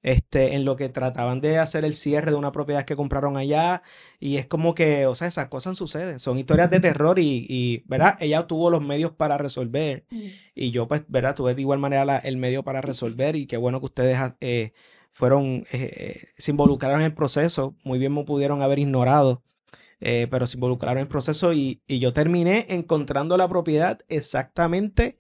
[0.04, 3.84] este, en lo que trataban de hacer el cierre de una propiedad que compraron allá.
[4.20, 6.20] Y es como que, o sea, esas cosas suceden.
[6.20, 8.16] Son historias de terror y, y, ¿verdad?
[8.20, 10.06] Ella tuvo los medios para resolver.
[10.56, 11.36] Y yo, pues, ¿verdad?
[11.36, 13.36] Tuve de igual manera la- el medio para resolver.
[13.36, 14.74] Y qué bueno que ustedes eh,
[15.14, 17.76] fueron, eh, eh, se involucraron en el proceso.
[17.84, 19.42] Muy bien me pudieron haber ignorado.
[20.04, 25.20] eh, pero se involucraron en el proceso y, y yo terminé encontrando la propiedad exactamente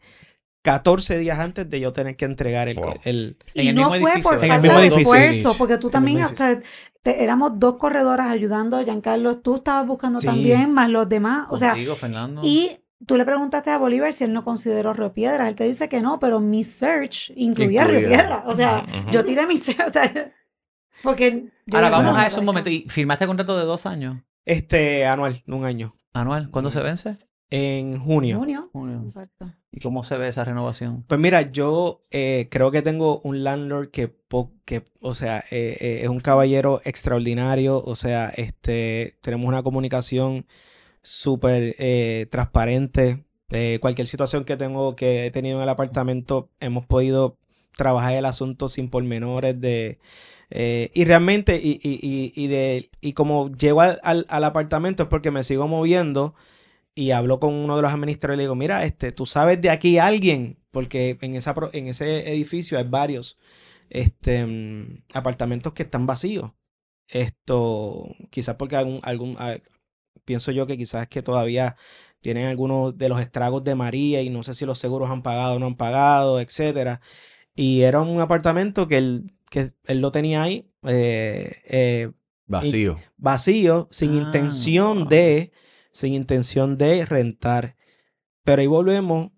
[0.63, 2.93] 14 días antes de yo tener que entregar el, Wow.
[3.04, 6.17] el, y el no mismo fue edificio, por falta de esfuerzo, porque tú En también,
[6.17, 6.60] mismo o sea,
[7.01, 10.25] te- éramos dos corredoras ayudando, Giancarlo, tú estabas buscando Sí.
[10.27, 12.41] también, más los demás, o sea, Contigo, Fernando.
[12.43, 12.71] y
[13.05, 16.01] tú le preguntaste a Bolívar si él no consideró Río Piedra, él te dice que
[16.01, 18.17] no, pero mi search incluía Río Incluía.
[18.19, 20.33] Piedra, o sea, yo tiré mi search, o sea,
[21.03, 21.47] porque...
[21.65, 22.69] yo Ahora vamos a eso un momento.
[22.69, 24.17] ¿Y firmaste contrato de dos años?
[24.45, 25.95] este anual, un año.
[26.13, 26.49] Anual.
[26.51, 27.17] ¿Cuándo se vence?
[27.53, 28.37] en junio.
[28.37, 28.69] Junio.
[28.71, 29.01] Junio.
[29.03, 29.51] Exacto.
[29.73, 31.03] ¿Y cómo se ve esa renovación?
[31.05, 35.75] Pues mira, yo eh, creo que tengo un landlord que, po- que o sea, eh,
[35.81, 40.45] eh, es un caballero extraordinario, o sea, este, tenemos una comunicación
[41.03, 43.25] súper eh, transparente.
[43.49, 47.37] Eh, cualquier situación que tengo, que he tenido en el apartamento, hemos podido
[47.75, 49.99] trabajar el asunto sin pormenores de...
[50.49, 55.31] eh, y realmente, y, y, y, de, y como llego al, al, apartamento es porque
[55.31, 56.35] me sigo moviendo
[56.95, 59.69] y hablo con uno de los administradores y le digo, mira, este, tú sabes de
[59.69, 63.37] aquí alguien, porque en, esa, en ese edificio hay varios
[63.89, 66.51] este, mm, apartamentos que están vacíos.
[67.07, 69.35] Esto, quizás porque algún, algún,
[70.25, 71.75] pienso yo que quizás que todavía
[72.21, 75.55] tienen algunos de los estragos de María y no sé si los seguros han pagado
[75.55, 77.01] o no han pagado, etcétera.
[77.55, 82.12] Y era un apartamento que él, que él lo tenía ahí, eh, eh,
[82.47, 82.97] Vacío.
[83.17, 85.07] vacío, sin Ah, intención wow.
[85.10, 85.51] de,
[85.91, 87.75] sin intención de rentar.
[88.43, 89.31] Pero ahí volvemos,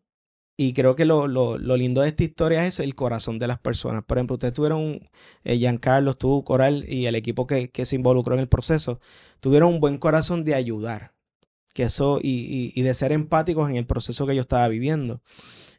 [0.57, 3.59] y creo que lo, lo- lo lindo de esta historia es el corazón de las
[3.59, 4.03] personas.
[4.05, 5.01] Por ejemplo, ustedes tuvieron,
[5.43, 8.99] eh, Giancarlo, tú, Coral, y el equipo que, que se involucró en el proceso,
[9.39, 11.13] tuvieron un buen corazón de ayudar.
[11.73, 15.21] Que eso, y, y- de ser empáticos en el proceso que yo estaba viviendo.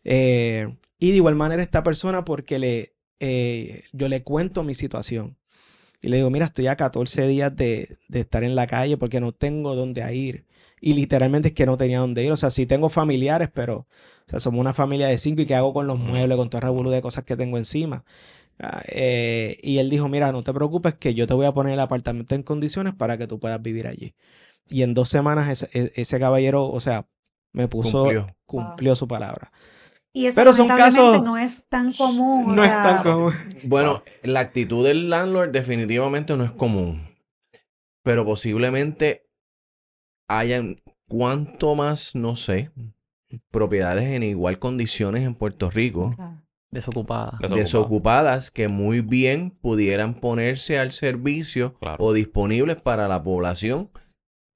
[0.05, 5.37] Eh, y de igual manera esta persona porque le, eh, yo le cuento mi situación.
[6.03, 9.21] Y le digo, mira, estoy a 14 días de, de estar en la calle porque
[9.21, 10.47] no tengo dónde ir.
[10.87, 12.31] Y literalmente es que no tenía dónde ir.
[12.31, 13.87] O sea, sí tengo familiares, pero o
[14.29, 16.65] sea, somos una familia de cinco y qué hago con los muebles, con todo el
[16.65, 18.05] revolú de cosas que tengo encima.
[18.61, 21.73] Ah, eh, y él dijo, mira, no te preocupes que yo te voy a poner
[21.73, 24.15] el apartamento en condiciones para que tú puedas vivir allí.
[24.69, 27.07] Y en dos semanas ese, e- ese caballero, o sea,
[27.55, 28.27] me puso, Cumplió.
[28.45, 29.53] cumplió su palabra.
[30.13, 32.51] Y eso Pero son casos- no es tan común.
[32.51, 33.33] o No es tan común.
[33.65, 37.09] Bueno, la actitud del landlord definitivamente no es común.
[38.03, 39.24] Pero posiblemente
[40.29, 42.71] hayan cuanto más, no sé,
[43.51, 46.41] propiedades en igual condiciones en Puerto Rico, claro.
[46.71, 47.39] Desocupada.
[47.41, 47.55] Desocupado.
[47.61, 52.03] desocupadas, que muy bien pudieran ponerse al servicio Claro.
[52.05, 53.91] o disponibles para la población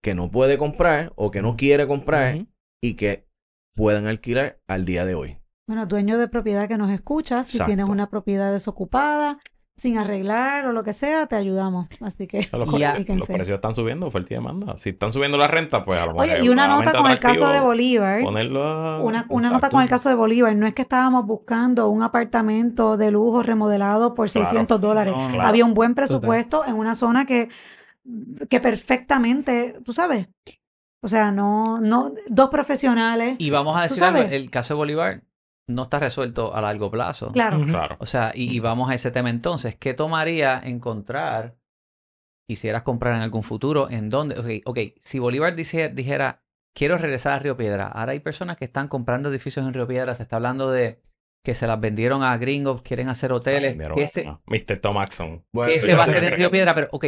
[0.03, 2.47] que no puede comprar o que no quiere comprar
[2.83, 3.29] y que
[3.77, 5.39] puedan alquilar al día de hoy.
[5.69, 7.93] Bueno, dueño de propiedad que nos escuchas, si tienes Exacto.
[7.93, 9.39] una propiedad desocupada,
[9.79, 11.87] sin arreglar o lo que sea, te ayudamos.
[12.03, 14.77] Así que Los, precios, a- los precios están subiendo, oferta y demanda.
[14.77, 17.19] Si están subiendo la renta, pues a lo mejor Oye, y una nota con el
[17.19, 18.23] caso de Bolívar.
[18.23, 20.55] Ponerlo a- Una, una nota con el caso de Bolívar.
[20.57, 24.49] No es que estábamos buscando un apartamento de lujo remodelado por Claro.
[24.49, 25.15] 600 dólares.
[25.17, 25.35] No, no.
[25.35, 25.49] Claro.
[25.49, 27.49] Había un buen presupuesto en una zona que,
[28.51, 30.29] que perfectamente, tú sabes,
[31.01, 33.37] o sea, no, no, dos profesionales.
[33.39, 35.23] Y vamos a ¿Tú decir algo, el caso de Bolívar
[35.69, 37.31] no está resuelto a largo plazo.
[37.33, 37.61] Claro.
[37.65, 37.97] Claro.
[38.01, 39.77] O sea, y, y vamos a ese tema entonces.
[39.77, 41.57] ¿Qué tomaría encontrar,
[42.49, 44.39] quisieras comprar en algún futuro, en dónde?
[44.39, 46.43] Ok, ok, si Bolívar dice- dijera,
[46.75, 50.15] quiero regresar a Río Piedra, ahora hay personas que están comprando edificios en Río Piedra,
[50.15, 51.01] se está hablando de
[51.45, 53.73] que se las vendieron a gringos, quieren hacer hoteles.
[53.73, 54.79] Dinero, ¿Qué se, ah, Mr.
[54.81, 55.45] Tomaxon.
[55.53, 56.75] Bueno, qué se va a hacer en Río Piedra?
[56.75, 57.05] Pero, ok,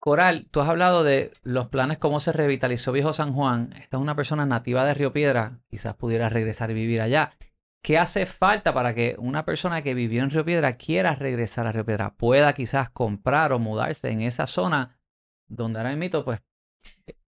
[0.00, 3.72] Coral, tú has hablado de los planes, cómo se revitalizó Viejo San Juan.
[3.80, 7.32] Esta es una persona nativa de Río Piedra, quizás pudiera regresar y vivir allá.
[7.84, 11.72] ¿Qué hace falta para que una persona que vivió en Río Piedra quiera regresar a
[11.72, 12.14] Río Piedra?
[12.14, 14.98] Pueda quizás comprar o mudarse en esa zona
[15.48, 16.40] donde ahora mismo, pues,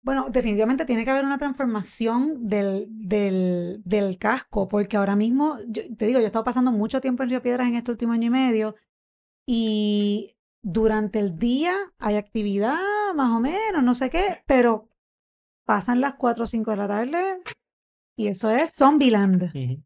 [0.00, 5.82] Bueno, definitivamente tiene que haber una transformación del, del, del casco, porque ahora mismo, yo,
[5.96, 8.28] te digo, yo he estado pasando mucho tiempo en Río Piedras en este último año
[8.28, 8.76] y medio,
[9.48, 12.78] y durante el día hay actividad,
[13.16, 14.88] más o menos, no sé qué, pero
[15.66, 17.40] pasan las 4 o 5 de la tarde
[18.16, 19.50] y eso es Zombieland.
[19.52, 19.82] Ujú.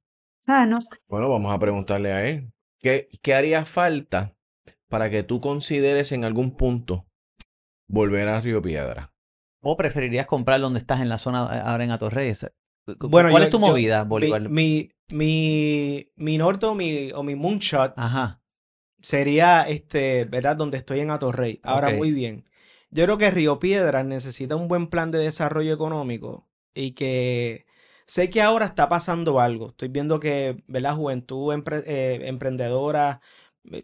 [1.09, 2.53] Bueno, vamos a preguntarle a él.
[2.81, 4.35] ¿Qué, qué haría falta
[4.89, 7.07] para que tú consideres en algún punto
[7.89, 9.13] volver a Río Piedra?
[9.61, 12.29] o preferirías comprar donde estás en la zona eh, ahora en Atorrey.
[12.29, 12.53] Ese-
[12.99, 14.49] cu- Bueno, ¿Cuál yo- es tu yo- movida, mi- Bolívar?
[14.49, 18.41] Mi, mi, mi norte o mi, o mi moonshot Ajá.
[19.03, 20.57] sería, este, ¿verdad?
[20.57, 21.61] Donde estoy en Atorrey.
[21.65, 22.49] Ahora, muy bien.
[22.91, 27.67] Yo creo que Río Piedras necesita un buen plan de desarrollo económico y que
[28.09, 29.69] sé que ahora está pasando algo.
[29.71, 30.97] Estoy viendo que, ¿verdad?
[30.97, 31.55] Juventud
[31.87, 33.21] eh, emprendedora
[33.71, 33.83] eh,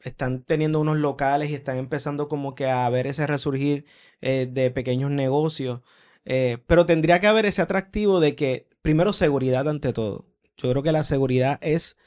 [0.00, 3.84] están teniendo unos locales y están empezando como que a ver ese resurgir
[4.22, 5.82] eh, de pequeños negocios.
[6.24, 10.26] Pero tendría que haber ese atractivo de que, primero, seguridad ante todo.
[10.56, 11.98] Yo creo que la seguridad es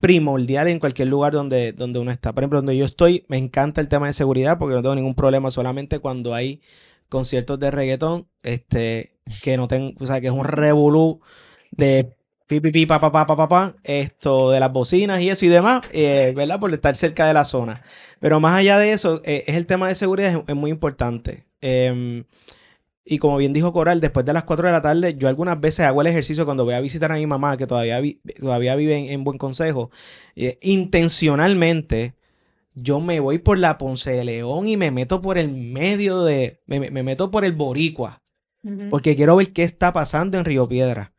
[0.00, 2.32] primordial en cualquier lugar donde, donde uno está.
[2.32, 5.14] Por ejemplo, donde yo estoy, me encanta el tema de seguridad porque no tengo ningún
[5.14, 6.62] problema solamente cuando hay
[7.08, 11.20] conciertos de reggaetón, este, que no tengo, o sea, que es un revolú
[11.70, 12.16] de
[12.46, 15.44] pi, pi, pi, pa, pa, pa, pa, pa, pa, esto de las bocinas y eso
[15.46, 16.60] y demás, eh, ¿verdad?
[16.60, 17.82] Por estar cerca de la zona.
[18.20, 21.46] Pero más allá de eso, eh, es el tema de seguridad, es, muy importante.
[21.60, 22.24] Em,
[23.04, 25.86] Y como bien dijo Coral, después de las 4 de la tarde, yo algunas veces
[25.86, 28.00] hago el ejercicio cuando voy a visitar a mi mamá, que todavía,
[28.40, 29.90] todavía vive en, en Buen Consejo.
[30.62, 32.14] intencionalmente,
[32.74, 36.60] yo me voy por la Ponce de León y me meto por el medio de.
[36.66, 38.19] Me- me meto por el Boricua.
[38.90, 41.12] Porque quiero ver qué está pasando en Río Piedra.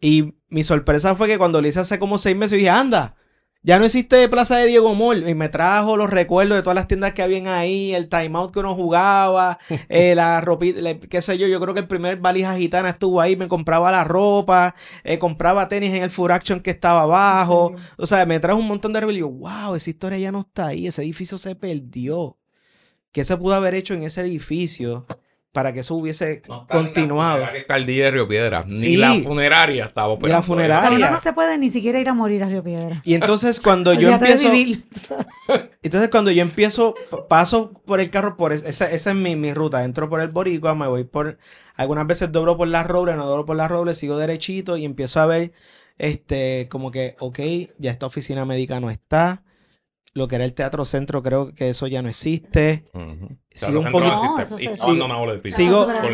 [0.00, 3.16] Y mi sorpresa fue que cuando lo hice hace como seis meses, dije, anda,
[3.62, 5.28] ya no existe Plaza de Diego Mall.
[5.28, 8.60] Y me trajo los recuerdos de todas las tiendas que habían ahí, el timeout que
[8.60, 11.46] uno jugaba, eh, la ropita, qué sé yo.
[11.48, 15.68] Yo creo que el primer valija gitana estuvo ahí, me compraba la ropa, eh, compraba
[15.68, 17.72] tenis en el Full Action que estaba abajo.
[17.74, 17.82] Sí.
[17.98, 19.32] O sea, me trajo un montón de recuerdos.
[19.32, 22.38] Wow, esa historia ya no está ahí, ese edificio se perdió.
[23.10, 25.06] ¿Qué se pudo haber hecho en ese edificio
[25.58, 27.32] para que eso hubiese No ni la continuado?
[27.38, 28.62] funeraria está al día de Río Piedra.
[28.64, 28.96] Ni Sí.
[28.96, 30.38] la funeraria estaba operando.
[30.38, 30.78] la funeraria.
[30.78, 31.10] O sea, uno área.
[31.16, 33.02] no se puede ni siquiera ir a morir a Río Piedra.
[33.04, 34.52] Y entonces cuando yo empiezo,
[35.82, 36.94] entonces cuando yo empiezo,
[37.28, 40.28] paso por el carro, por es- esa, esa es mi, mi ruta, entro por el
[40.28, 41.38] Boricua, me voy por,
[41.74, 45.18] algunas veces doblo por la Roble, no doblo por la Roble, sigo derechito y empiezo
[45.20, 45.52] a ver,
[45.98, 47.40] este, como que, ok,
[47.78, 49.42] ya esta oficina médica no está,
[50.14, 52.84] lo que era el Teatro Centro, creo que eso ya no existe.
[52.94, 53.36] Ujú.
[53.50, 54.74] Sigo un poquito- no eso se-.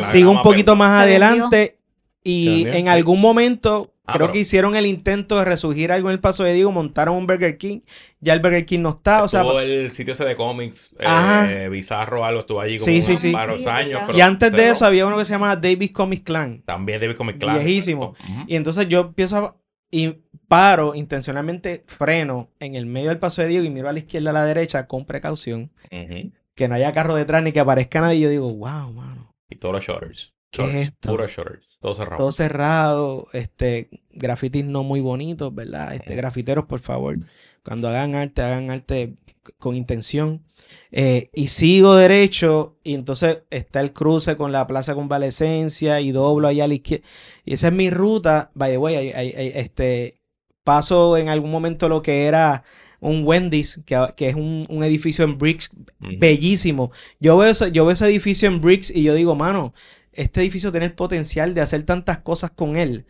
[0.03, 1.79] Sigo, un poquito más adelante
[2.23, 6.13] y en algún momento Ah, creo pero- que hicieron el intento de resurgir algo en
[6.13, 7.81] el Paso de Diego, montaron un Burger King,
[8.21, 11.69] ya el Burger King no está, o sea, Estuvo el sitio ese de cómics, eh.
[11.71, 13.33] Bizarro algo, estuvo allí como Sí, sí, sí.
[13.33, 13.93] varios Sí, años.
[13.93, 14.07] verdad.
[14.09, 16.63] pero y antes de eso había uno que se llamaba Davis Comics Clan.
[16.67, 17.59] También David Comic Clan.
[17.61, 18.15] Viejísimo.
[18.47, 19.57] Y entonces yo empiezo a,
[19.95, 24.01] y paro intencionalmente, freno en el medio del paso de Diego y miro a la
[24.01, 28.01] izquierda y a la derecha con precaución, que no haya carro detrás ni que aparezca
[28.01, 28.19] nadie.
[28.19, 30.35] Y yo digo, wow, mano, Y todos los shutters.
[30.51, 31.17] ¿Qué es esto?
[31.17, 31.79] Shutters.
[31.81, 32.17] Todo cerrado.
[32.19, 35.95] todo cerrado, este, grafitis no muy bonitos, ¿verdad?
[35.95, 37.17] Este, grafiteros, por favor,
[37.65, 39.15] cuando hagan arte, hagan arte
[39.59, 40.43] con intención.
[40.93, 46.47] Eh, y sigo derecho, y entonces está el cruce con la Plaza Convalecencia y doblo
[46.49, 47.05] allá a la izquierda.
[47.45, 48.51] Y esa es mi ruta.
[48.55, 50.21] By the way, ahí- ahí- ahí, este,
[50.63, 52.63] paso en algún momento lo que era
[53.01, 56.91] un Wendy's, que, que es un, un edificio en bricks bellísimo.
[57.21, 59.75] Yo veo, ese, yo veo ese edificio en bricks y yo digo, mano,
[60.13, 63.05] este edificio tiene el potencial de hacer tantas cosas con él.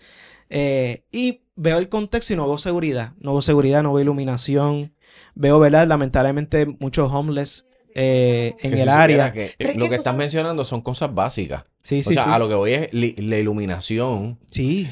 [0.50, 3.12] Eh, y veo el contexto y no veo seguridad.
[3.18, 4.94] No veo seguridad, no veo iluminación.
[5.34, 5.86] Veo, ¿verdad?
[5.86, 9.32] Lamentablemente muchos homeless eh, en el área.
[9.32, 11.64] que es lo que estás sabes- mencionando son cosas básicas.
[11.82, 12.30] Sí, o sí, sea, sí.
[12.30, 14.88] a lo que voy es la iluminación, Sí.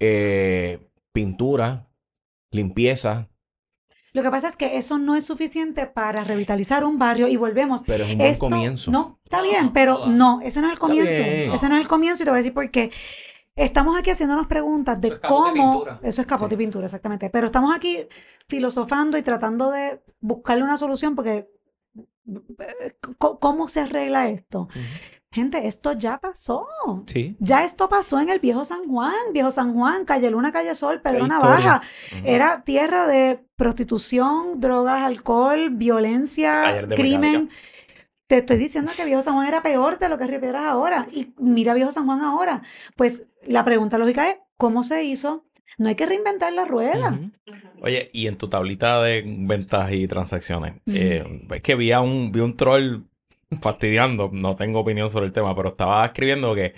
[0.00, 0.78] eh,
[1.12, 1.88] pintura,
[2.50, 3.28] limpieza,
[4.12, 7.82] Lo que pasa es que eso no es suficiente para revitalizar un barrio y volvemos.
[7.86, 8.90] pero es un buen Esto- comienzo.
[8.90, 11.10] No, está bien, pero no, ese no es el comienzo.
[11.12, 12.90] Ese no es el comienzo y te voy a decir por qué.
[13.56, 15.72] Estamos aquí haciéndonos preguntas de Eso es capote y cómo.
[15.72, 16.00] pintura.
[16.02, 17.30] Eso es capote y pintura, exactamente.
[17.30, 18.06] Pero estamos aquí
[18.48, 21.48] filosofando y tratando de buscarle una solución porque.
[23.18, 24.68] ¿Cómo se arregla esto?
[25.30, 26.66] Gente, esto ya pasó.
[27.06, 27.36] Sí.
[27.40, 31.00] Ya esto pasó en el viejo San Juan, viejo San Juan, calle Luna, calle Sol,
[31.02, 31.82] Pedro Navaja.
[32.24, 37.32] Era tierra de prostitución, drogas, alcohol, violencia, de crimen.
[37.32, 37.54] mecánica.
[38.28, 40.64] Te estoy diciendo que Viejo San Juan era peor de lo que es Río Piedras
[40.64, 41.06] ahora.
[41.12, 42.62] Y mira Viejo San Juan ahora.
[42.96, 45.44] Pues la pregunta lógica es, ¿cómo se hizo?
[45.78, 47.18] No hay que reinventar la rueda.
[47.82, 51.22] Oye, y en tu tablita de ventas y transacciones, eh,
[51.54, 53.02] es que vi a un, vi un troll
[53.60, 56.74] fastidiando, no tengo opinión sobre el tema, pero estaba escribiendo que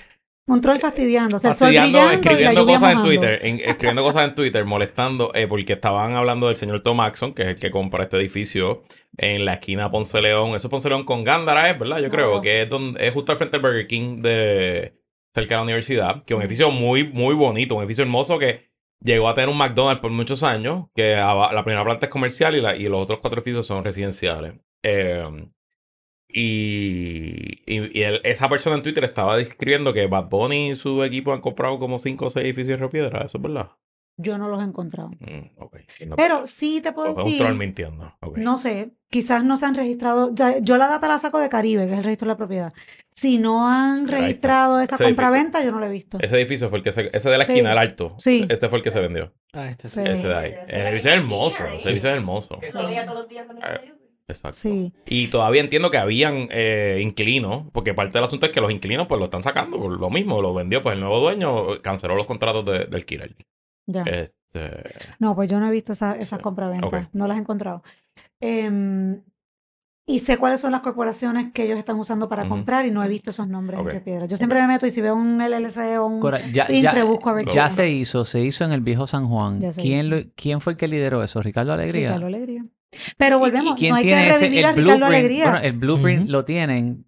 [0.46, 1.37] Un troll fastidiando.
[1.37, 3.02] O sea, el sol fastidiando, brillando y la escribiendo cosas en.
[3.02, 7.35] Twitter, en- escribiendo cosas en Twitter, molestando, eh, porque estaban hablando del señor Tom Axon,
[7.35, 8.83] que es el que compra este edificio
[9.16, 10.48] en la esquina Ponce León.
[10.57, 13.33] Eso es Ponce León con Gándara, es verdad, yo creo, que es donde es justo
[13.33, 14.97] al frente del Burger King de
[15.34, 18.68] cerca de la universidad, que es un edificio muy, muy bonito, un edificio hermoso que
[19.02, 22.88] llegó a tener un McDonald's por muchos años, que la primera planta es comercial y,
[22.88, 24.54] los otros cuatro edificios son residenciales.
[24.82, 25.48] Eh,
[26.28, 31.40] y y- esa persona en Twitter estaba describiendo que Bad Bunny y su equipo han
[31.40, 33.24] comprado como 5 o 6 edificios Río Piedra.
[33.24, 33.70] ¿Eso es verdad?
[34.20, 35.11] Yo no los he encontrado.
[35.20, 36.07] Mm.
[36.09, 37.24] No- Pero sí te puedo decir.
[37.24, 38.12] un troll mintiendo.
[38.20, 38.38] Ok.
[38.38, 40.35] No sé, quizás no se han registrado.
[40.35, 42.72] ya- yo la data la saco de Caribe, que es el registro de la propiedad.
[43.12, 46.18] Si no han registrado esa compraventa, yo no la he visto.
[46.20, 47.11] Ese edificio fue el que se...
[47.12, 47.52] Ese de la Sí.
[47.52, 48.16] esquina, el alto.
[48.18, 48.44] Sí.
[48.48, 49.33] Este fue el que se vendió.
[49.52, 50.01] Ah, este sí.
[50.05, 50.11] Sí.
[50.11, 50.55] Ese de ahí.
[50.66, 51.64] El edificio es hermoso.
[51.68, 52.59] Ese edificio es hermoso.
[52.62, 53.95] Eh,
[54.30, 54.59] Exacto.
[54.59, 54.92] Sí.
[55.07, 59.07] Y todavía entiendo que habían eh, inquilinos, porque parte del asunto es que los inquilinos
[59.07, 62.26] pues lo están sacando por lo mismo, lo vendió, pues el nuevo dueño canceló los
[62.26, 63.34] contratos de, de alquiler.
[63.91, 64.03] Ya.
[64.03, 64.82] Este,
[65.18, 66.43] No, pues yo no he visto esa- esas Sí.
[66.43, 67.09] compraventas.
[67.12, 67.82] No las he encontrado.
[68.41, 69.20] Em,
[70.07, 73.09] y sé cuáles son las corporaciones que ellos están usando para comprar y no he
[73.09, 73.89] visto esos nombres Ok.
[73.93, 74.26] en Piedra.
[74.26, 77.05] Yo siempre me meto y si veo un LLC o un Cora, ya, Intre, ya-
[77.05, 79.61] busco a ver ya se hizo, se hizo en el viejo San Juan.
[79.76, 80.16] ¿Quién, hizo.
[80.16, 81.43] lo- ¿Quién fue el que lideró eso?
[81.43, 82.09] ¿Ricardo Alegría?
[82.11, 82.64] Ricardo Alegría.
[83.18, 85.14] Pero ¿Y- y volvemos, quién no hay que tiene ese- revivir a el Ricardo blueprint?
[85.18, 85.45] Alegría.
[85.45, 87.05] Bueno, el blueprint lo tienen.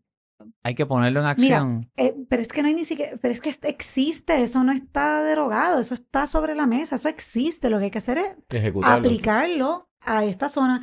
[0.63, 1.91] Hay que ponerlo en acción.
[2.31, 5.81] Pero es que no hay ni siquiera, pero es que existe, eso no está derogado,
[5.81, 7.69] eso está sobre la mesa, eso existe.
[7.69, 8.97] Lo que hay que hacer es Ejecutarlo.
[9.09, 10.81] aplicarlo a esta zona.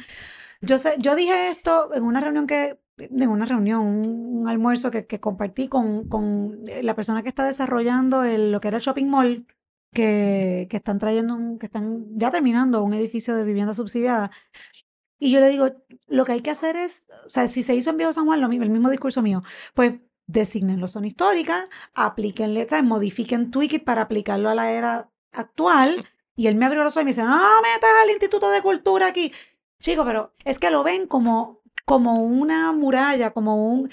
[0.61, 4.91] Yo sé, yo dije esto en una reunión que, en una reunión, un, un almuerzo
[4.91, 8.83] que, que compartí con, con la persona que está desarrollando el, lo que era el
[8.83, 9.47] shopping mall,
[9.93, 14.31] que, que están trayendo, un- que están ya terminando un edificio de vivienda subsidiada.
[15.19, 15.69] Y yo le digo,
[16.07, 18.41] lo que hay que hacer es, o sea, si se hizo en Viejo San Juan,
[18.41, 19.43] lo mismo, el mismo discurso mío,
[19.73, 19.93] pues
[20.27, 22.85] designenlo zona histórica, aplíquenle, ¿sabes?
[22.85, 26.05] modifiquen Tweak para aplicarlo a la era actual.
[26.35, 29.07] Y él me abrió los ojos y me dice, no metas al Instituto de Cultura
[29.07, 29.31] aquí.
[29.79, 33.89] Chico, pero es que lo ven como, como una muralla, como un...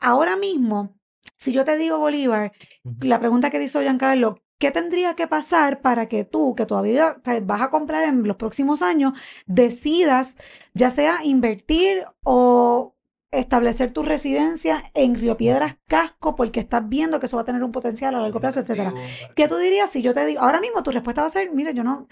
[0.00, 0.96] Ahora mismo,
[1.36, 2.52] si yo te digo Bolívar,
[3.00, 7.24] la pregunta que hizo Giancarlo, ¿qué tendría que pasar para que tú, que todavía o
[7.24, 9.12] sea, vas a comprar en los próximos años,
[9.46, 10.36] decidas
[10.74, 12.96] ya sea invertir o
[13.30, 17.62] establecer tu residencia en Río Piedras Casco porque estás viendo que eso va a tener
[17.62, 18.92] un potencial a largo plazo, etcétera?
[19.36, 21.72] ¿Qué tú dirías si yo te digo, ahora mismo tu respuesta va a ser, mira,
[21.72, 22.08] yo no,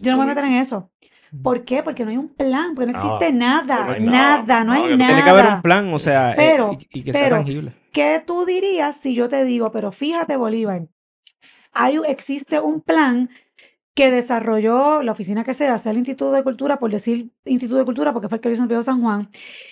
[0.00, 0.90] yo no me voy a meter en eso?
[1.42, 1.82] ¿Por qué?
[1.82, 4.84] Porque no hay un plan, porque no No, existe nada, no hay nada, no No,
[4.84, 5.06] hay nada.
[5.08, 7.74] Tiene que haber un plan, o sea, eh, Pero- y, y que sea pero- tangible.
[7.92, 10.88] ¿Qué tú dirías si yo te digo, pero fíjate, Bolívar,
[11.72, 13.30] hay, existe un plan
[13.94, 17.84] que desarrolló la oficina que sea, sea el Instituto de Cultura, por decir Instituto de
[17.84, 19.30] Cultura, porque fue el que lo hizo en San Juan,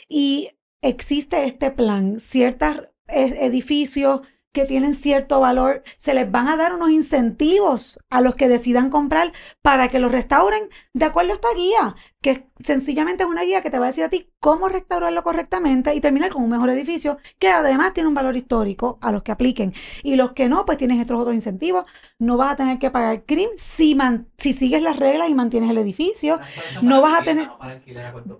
[0.09, 0.51] y
[0.82, 4.20] existe este plan, ciertos e- edificios
[4.52, 8.90] que tienen cierto valor, se les van a dar unos incentivos a los que decidan
[8.90, 13.62] comprar para que los restauren de acuerdo a esta guía, que sencillamente es una guía
[13.62, 16.68] que te va a decir a ti cómo restaurarlo correctamente y terminar con un mejor
[16.68, 19.72] edificio que además tiene un valor histórico a los que apliquen.
[20.02, 21.86] Y los que no, pues tienes estos otros incentivos.
[22.18, 25.70] No vas a tener que pagar CRIM si, man- si sigues las reglas y mantienes
[25.70, 26.38] el edificio.
[26.82, 27.48] No vas a tener-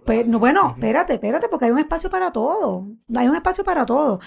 [0.05, 2.87] Pues, no, bueno, espérate, espérate, porque hay un espacio para todo.
[3.17, 4.21] Hay un espacio para todo.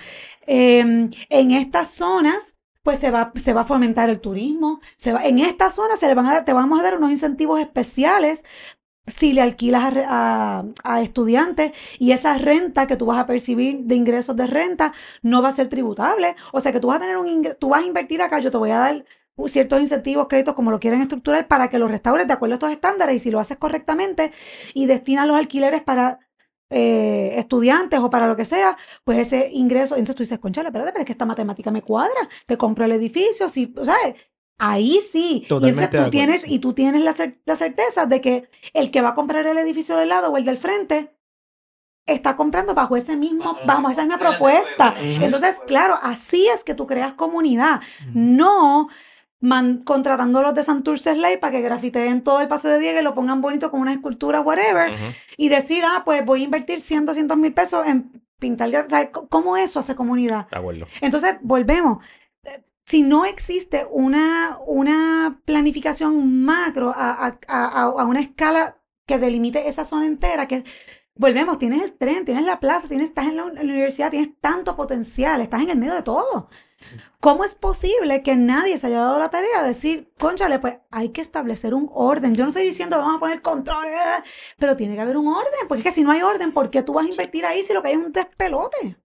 [0.47, 4.79] Eh, en estas zonas, pues se va, se va a fomentar el turismo.
[4.97, 7.59] Se va, en estas zonas se le van a, te vamos a dar unos incentivos
[7.61, 8.43] especiales
[9.07, 10.63] si le alquilas a,
[11.01, 15.49] estudiantes y esa renta que tú vas a percibir de ingresos de renta no va
[15.49, 16.35] a ser tributable.
[16.53, 18.51] O sea que tú vas a tener un ingre- tú vas a invertir acá, yo
[18.51, 19.05] te voy a dar
[19.47, 22.71] ciertos incentivos, créditos, como lo quieran estructurar, para que los restaures de acuerdo a estos
[22.71, 24.31] estándares y si lo haces correctamente
[24.73, 26.19] y destinas los alquileres para
[26.69, 30.91] eh, estudiantes o para lo que sea, pues ese ingreso, entonces tú dices, conchale, espérate,
[30.91, 33.95] pero es que esta matemática me cuadra, te compro el edificio, si, sea,
[34.57, 35.43] ahí sí.
[35.67, 39.01] y entonces tú tienes, y tú tienes la, cer- la certeza de que el que
[39.01, 41.15] va a comprar el edificio del lado o el del frente
[42.05, 44.93] está comprando bajo ese mismo, bajo esa misma propuesta.
[45.23, 47.81] Entonces, claro, así es que tú creas comunidad,
[48.13, 48.89] no
[49.39, 52.99] man- contratando a los de Santurce Slay para que grafiteen todo el paso de Diego
[52.99, 54.93] y lo pongan bonito con una escultura, whatever,
[55.37, 59.09] y decir, ah, pues voy a invertir 100, 200 mil pesos en pintar, ¿sabes?
[59.29, 60.47] ¿Cómo eso hace comunidad?
[60.49, 60.85] De acuerdo.
[61.01, 62.03] Entonces, volvemos.
[62.85, 69.67] Si no existe una, una planificación macro a, a- a- a una escala que delimite
[69.67, 70.63] esa zona entera, que
[71.15, 75.41] volvemos, tienes el tren, tienes la plaza, tienes, estás en la, universidad, tienes tanto potencial,
[75.41, 76.49] estás en el medio de todo.
[77.21, 81.09] ¿Cómo es posible que nadie se haya dado la tarea de decir, conchale, pues hay
[81.09, 82.35] que establecer un orden?
[82.35, 83.85] Yo no estoy diciendo vamos a poner control,
[84.57, 86.83] pero tiene que haber un orden, porque es que si no hay orden, ¿por qué
[86.83, 88.97] tú vas a invertir ahí si lo que hay es un despelote?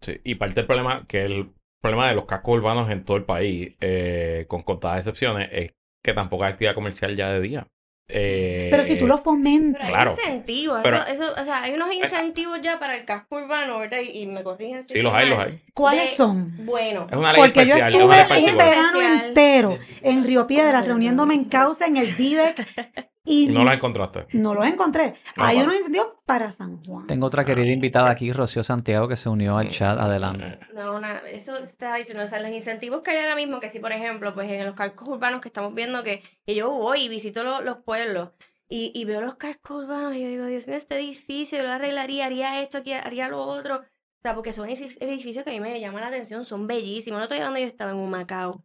[0.00, 1.52] Sí, y parte del problema, que el
[1.86, 5.72] problema de los cascos urbanos en todo el país, eh, con contadas excepciones, es
[6.04, 7.66] que tampoco hay actividad comercial ya de día.
[8.08, 9.80] Eh, Pero si tú lo fomentas.
[9.82, 10.10] Pero Claro.
[10.12, 13.80] hay incentivos, Pero- eso, eso, o sea, hay unos incentivos ya para el casco urbano,
[13.80, 13.98] ¿verdad?
[14.00, 15.60] Y, y me corrigen si Sí, los hay, los hay.
[15.74, 16.64] ¿Cuáles de- son?
[16.64, 20.46] Bueno, Es una ley Porque yo especial, es una ley estuve verano entero en Río
[20.46, 22.56] Piedra reuniéndome en causa en el DIVEC
[23.26, 24.26] y No los encontraste.
[24.32, 25.14] no los encontré.
[25.36, 27.06] No, Hay unos incentivos para San Juan.
[27.06, 29.98] Tengo otra querida invitada aquí, Rocío Santiago, que se unió al chat.
[29.98, 30.58] Adelante.
[30.74, 33.80] no, nada, eso estaba diciendo, o sea, los incentivos que hay ahora mismo, que si
[33.80, 37.08] por ejemplo, pues en los cascos urbanos que estamos viendo que, que yo voy y
[37.08, 38.30] visito lo- los pueblos
[38.68, 41.72] y, y veo los cascos urbanos y yo digo, Dios mío, este edificio, yo lo
[41.72, 43.76] arreglaría, haría esto, aquí, haría lo otro.
[43.76, 47.18] O sea, porque son edi- edificios que a mí me llaman la atención, son bellísimos.
[47.18, 48.64] No estoy donde yo estaba en Humacao.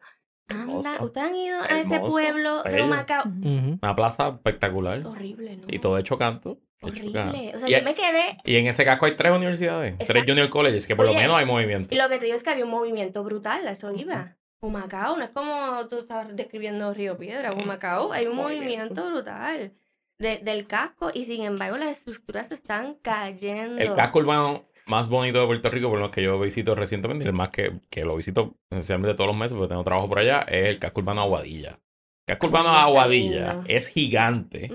[0.55, 1.03] Anda.
[1.03, 2.81] ¿ustedes han ido a ese pueblo de.
[2.81, 3.23] Humacao?
[3.27, 3.79] Ujú.
[3.81, 5.05] Una plaza espectacular.
[5.05, 5.63] Horrible, ¿no?
[5.69, 6.59] Y todo hecho canto.
[6.81, 7.29] hecho canto.
[7.37, 7.55] Horrible.
[7.55, 10.23] O sea, y, yo me quedé y en ese casco hay tres universidades, Está- tres
[10.27, 11.93] junior colleges, que por lo menos hay movimiento.
[11.93, 14.35] Y lo que te digo es que había un movimiento brutal, a eso iba.
[14.63, 19.01] Humacao, no es como tú estabas describiendo Río Piedra, Humacao, hay un Movimiento.
[19.01, 19.71] movimiento brutal
[20.19, 23.81] de- del casco y sin embargo las estructuras se están cayendo.
[23.81, 27.27] El casco urbano más bonito de Puerto Rico, por lo que yo visito recientemente, y
[27.27, 30.41] el más que, que lo visito esencialmente todos los meses, porque tengo trabajo por allá,
[30.41, 31.79] es el casco urbano Aguadilla.
[32.27, 33.63] El casco urbano Está Aguadilla lindo.
[33.67, 34.71] es gigante.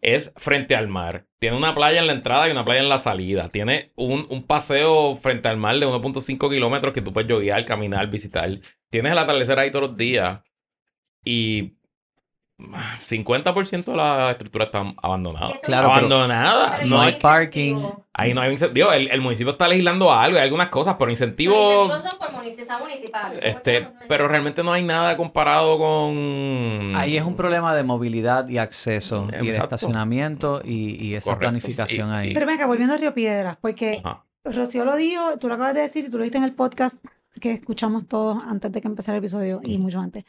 [0.00, 1.26] Es frente al mar.
[1.38, 3.48] Tiene una playa en la entrada y una playa en la salida.
[3.50, 8.08] Tiene un, un paseo frente al mar de 1.5 kilómetros que tú puedes yoguear, caminar,
[8.10, 8.50] visitar.
[8.90, 10.40] Tienes el atardecer ahí todos los días.
[11.24, 11.75] Y
[12.58, 15.52] 50% de la estructura está abandonada.
[15.62, 16.76] Claro, abandonada.
[16.78, 17.82] Pero No no hay, parking.
[18.14, 18.92] ahí no hay incentivo.
[18.92, 21.56] El, el municipio está legislando algo, hay algunas cosas, pero Los incentivos.
[21.86, 23.38] incentivos son por municipal, municipal.
[23.42, 26.94] Este, pero realmente no hay nada comparado con.
[26.96, 31.40] Ahí es un problema de movilidad y acceso y el estacionamiento y, y esa Correcto.
[31.40, 32.34] planificación Y- ahí.
[32.34, 34.24] Pero venga, volviendo a Río Piedras, porque Ajá.
[34.44, 37.04] Rocío lo dijo, tú lo acabas de decir y tú lo dijiste en el podcast
[37.40, 40.24] que escuchamos todos antes de que empezara el episodio y mucho antes.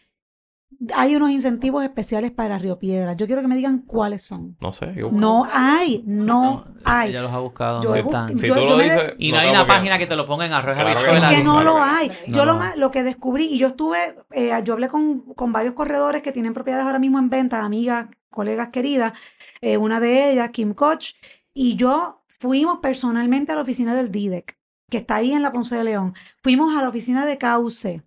[0.93, 3.15] Hay unos incentivos especiales para Río Piedras.
[3.17, 4.57] Yo quiero que me digan cuáles son.
[4.61, 4.93] No sé.
[4.95, 7.09] yo- No hay, no hay.
[7.09, 7.81] Ella los ha buscado.
[7.81, 8.39] Yo ¿dónde he bus- están?
[8.39, 9.15] Si yo- tú yo lo dices.
[9.17, 11.17] Y no hay una página que te lo ponga en arroz Claro que.
[11.17, 12.09] Es que no lo hay.
[12.27, 13.97] No Yo lo lo que descubrí, y yo estuve,
[14.31, 18.07] eh, yo hablé con, con varios corredores que tienen propiedades ahora mismo en venta, amigas,
[18.29, 19.13] colegas queridas,
[19.61, 21.13] eh, una de ellas, Kim Koch,
[21.53, 24.57] y yo fuimos personalmente a la oficina del DIDEC,
[24.91, 26.13] que está ahí en la Ponce de León.
[26.43, 28.03] Fuimos a la oficina de Cauce.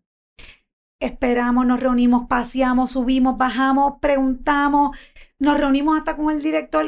[1.00, 4.96] Esperamos, nos reunimos, paseamos, subimos, bajamos, preguntamos,
[5.38, 6.86] nos reunimos hasta con el director.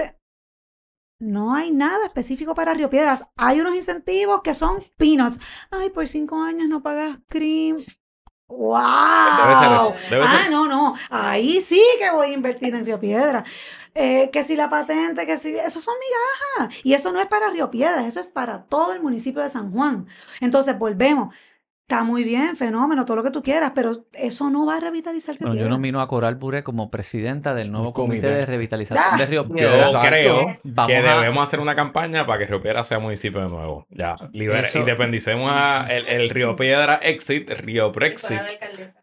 [1.19, 3.29] No hay nada específico para Río Piedras.
[3.37, 5.41] Hay unos incentivos que son peanuts.
[5.71, 7.79] Ay, por cinco años no pagas CRIM.
[8.49, 8.81] ¡Wow!
[9.39, 9.95] Debe ser eso.
[10.11, 10.51] Debe ah, ser.
[10.51, 10.95] no, no.
[11.09, 13.49] Ahí sí que voy a invertir en Río Piedras.
[13.95, 15.55] Eh, que si la patente, que si.
[15.55, 15.95] Eso son
[16.59, 16.81] migajas.
[16.85, 19.73] Y eso no es para Río Piedras, eso es para todo el municipio de San
[19.73, 20.07] Juan.
[20.41, 21.35] Entonces, volvemos.
[21.93, 25.35] Está muy bien, fenómeno, todo lo que tú quieras, pero eso no va a revitalizar
[25.35, 25.71] Río Bueno, yo Piedras.
[25.73, 28.35] nomino a Coral Buré como presidenta del nuevo comité comité.
[28.39, 29.19] de revitalización Ah.
[29.19, 29.87] de Río Yo Piedras.
[29.89, 30.09] Exacto.
[30.09, 33.49] creo Vamos que a- debemos hacer una campaña para que Río Piedra sea municipio de
[33.51, 33.87] nuevo.
[33.91, 38.41] Ya, libere, Eso- independicemos a el, el Río Piedra Exit, Río Brexit.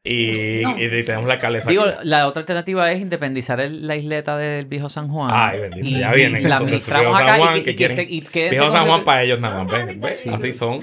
[0.03, 0.75] Y, No.
[0.79, 1.69] y tenemos la alcaldesa.
[1.69, 1.97] Digo, aquí.
[2.07, 5.29] la otra alternativa es independizar el- la isleta del viejo San Juan.
[5.31, 7.69] Ay, bendito, y, ya vienen y la administramos Viejo San acá y Juan, que- que
[7.69, 9.71] y que, quieren- se- y que Viejo San Juan para ellos nada más.
[9.71, 10.29] ven, ven, Sí.
[10.33, 10.79] Así son.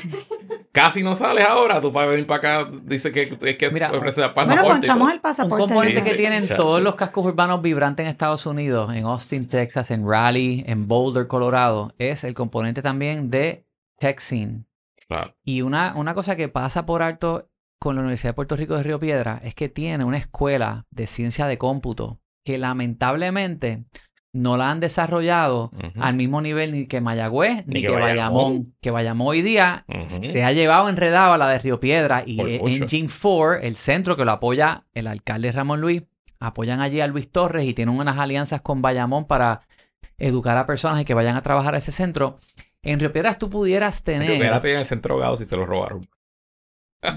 [0.70, 1.80] Casi no sales ahora.
[1.80, 4.66] Tú para venir para acá dice que es que Mira, ofrece Bueno, pasaporte.
[4.68, 5.58] y ponchamos el Un pasaporte.
[5.66, 6.02] componente ahí.
[6.04, 6.20] Sí, que sí.
[6.22, 6.84] tienen todos sí.
[6.84, 11.94] los cascos urbanos vibrantes en Estados Unidos, en Austin, Texas, en Raleigh, en Boulder, Colorado,
[11.98, 13.64] es el componente también de.
[15.08, 15.34] Claro.
[15.44, 17.48] Y una, una cosa que pasa por alto
[17.80, 21.06] con la Universidad de Puerto Rico de Río Piedra es que tiene una escuela de
[21.06, 23.84] ciencia de cómputo que lamentablemente
[24.32, 28.16] no la han desarrollado al mismo nivel ni que Mayagüez ni, Ni que que Bayamón.
[28.16, 28.74] Bayamón.
[28.80, 30.22] Que Bayamón hoy día Ujú.
[30.32, 32.60] se ha llevado enredado a la de Río Piedra y Por eh.
[32.62, 36.02] Engine 4, el centro que lo apoya el alcalde Ramón Luis,
[36.38, 39.62] apoyan allí a Luis Torres y tienen unas alianzas con Bayamón para
[40.18, 42.38] educar a personas y que vayan a trabajar a ese centro.
[42.82, 44.28] En Río Piedras tú pudieras tener...
[44.28, 46.06] Río Piedra tiene el centro Gauss y se lo robaron.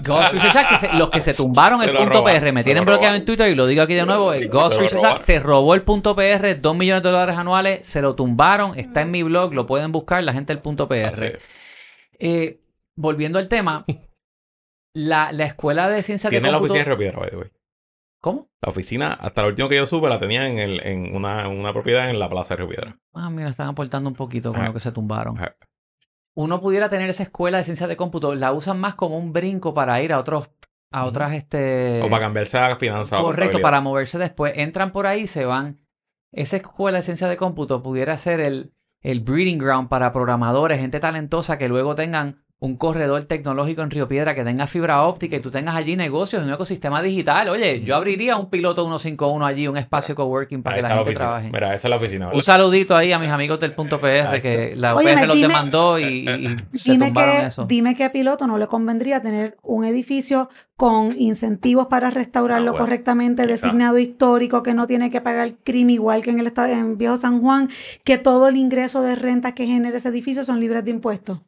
[0.06, 2.92] Ghost Research Act, que se- los que se tumbaron el punto PR, me tienen lo
[2.92, 5.40] bloqueado en Twitter y lo digo aquí de nuevo, el Ghost Se Research Act se
[5.40, 9.22] robó el punto PR, 2 millones de dólares anuales, se lo tumbaron, está en mi
[9.22, 11.38] blog, lo pueden buscar, la gente del punto PR.
[12.18, 12.60] Eh,
[12.96, 13.84] volviendo al tema,
[14.94, 17.48] la, la escuela de ciencias de Tiene la oficina en Río Piedra, by the way.
[18.22, 18.50] ¿Cómo?
[18.60, 21.72] La oficina, hasta lo último que yo supe, la tenía en, el, en una, una
[21.72, 22.98] propiedad en la Plaza de Río Piedra.
[23.14, 24.68] Ah, mira, están aportando un poquito con Ajá.
[24.68, 25.38] lo que se tumbaron.
[25.38, 25.56] Ajá.
[26.34, 29.74] Uno pudiera tener esa escuela de ciencias de cómputo, la usan más como un brinco
[29.74, 30.50] para ir a otros,
[30.92, 32.00] a otras, este...
[32.02, 33.20] o para cambiarse a finanzas.
[33.20, 34.52] Correcto, para moverse después.
[34.56, 35.80] Entran por ahí y se van.
[36.32, 38.72] Esa escuela de ciencia de cómputo pudiera ser el,
[39.02, 44.06] el breeding ground para programadores, gente talentosa que luego tengan un corredor tecnológico en Río
[44.06, 47.48] Piedra que tenga fibra óptica y tú tengas allí negocios en un ecosistema digital.
[47.48, 51.02] Oye, yo abriría un piloto 151 allí, un espacio coworking para Ahí que la gente
[51.02, 51.18] oficina.
[51.24, 51.50] trabaje.
[51.50, 52.30] Mira, esa es la oficina.
[52.34, 55.48] Un saludito ahí a mis amigos del punto PR que la Oye, UPR los dime-
[55.48, 56.26] demandó y,
[56.72, 57.64] se Dime tumbaron que, eso.
[57.64, 62.72] dime que a piloto no le convendría tener un edificio con incentivos para restaurarlo Ah,
[62.72, 66.72] bueno, correctamente, designado histórico, que no tiene que pagar crimen igual que en el estado
[66.74, 67.70] en Viejo San Juan,
[68.04, 71.40] que todo el ingreso de rentas que genere ese edificio son libres de impuestos.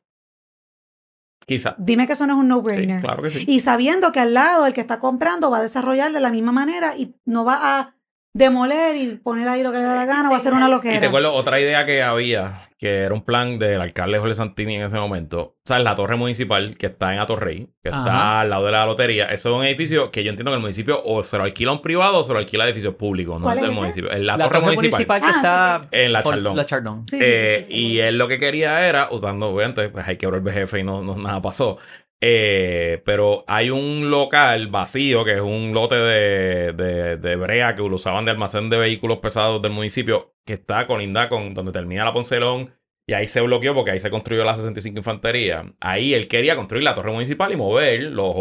[1.47, 1.75] Quizá.
[1.79, 3.01] Dime que eso no es un Sí, no-brainer.
[3.01, 3.45] claro que sí.
[3.47, 6.53] Y sabiendo que al lado el que está comprando va a desarrollar de la misma
[6.53, 7.95] manera y no va a
[8.35, 10.69] demoler y poner ahí lo que le da la gana, va a ser una Y
[10.69, 11.07] te loquera.
[11.07, 14.97] acuerdo otra idea que había, que era un plan del alcalde Jorge Santini en ese
[14.97, 15.57] momento.
[15.63, 18.87] O sea, la torre municipal que está en Atorrey, que está al lado de la
[18.87, 19.27] lotería.
[19.27, 21.75] Eso es un edificio que yo entiendo que el municipio o se lo alquila a
[21.75, 23.81] un privado o se lo alquila a edificios públicos, no ¿Cuál es del ese?
[23.81, 24.11] municipio.
[24.11, 26.57] Es la, la torre, municipal, que Ah, sí, está en la Chardón.
[26.57, 27.05] La Chardón.
[27.09, 27.79] Sí, sí, sí, Eh, sí, sí.
[27.79, 31.03] y él lo que quería era, usando, obviamente, pues hay que el jefe y no,
[31.03, 31.77] no- nada pasó.
[32.25, 37.83] Eh, pero hay un local vacío, que es un lote de, de, de brea que
[37.83, 42.05] lo usaban de almacén de vehículos pesados del municipio, que está colinda con donde termina
[42.05, 42.71] la Poncelón.
[43.09, 45.65] Y ahí se bloqueó porque ahí se construyó la 65 Infantería.
[45.81, 48.37] Ahí él quería construir la torre municipal y mover los,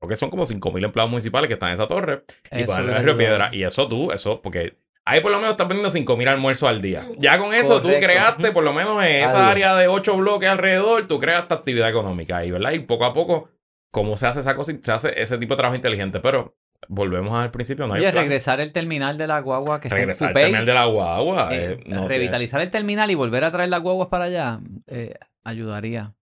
[0.00, 3.04] lo que son como 5.000 empleados municipales que están en esa torre y Eso en
[3.04, 3.16] Río.
[3.16, 3.50] Piedra.
[3.52, 4.74] Y eso tú, eso, porque
[5.06, 7.08] Ahí por lo menos estás vendiendo 5.000 almuerzos al día.
[7.18, 9.50] Ya con eso tú creaste, por lo menos en esa Algo.
[9.50, 12.72] área de 8 bloques alrededor, tú creas esta actividad económica ahí, ¿verdad?
[12.72, 13.48] Y poco a poco,
[13.90, 14.72] ¿cómo se hace esa cosa?
[14.80, 16.20] Se hace ese tipo de trabajo inteligente.
[16.20, 16.54] Pero
[16.88, 18.24] volvemos al principio, no hay Oye, plan.
[18.24, 20.84] regresar el terminal de la guagua que está en Regresar al Cupey, terminal de la
[20.84, 21.48] guagua.
[21.54, 25.14] eh, eh, no revitalizar el terminal y volver a traer las guaguas para allá eh,
[25.44, 26.14] ayudaría.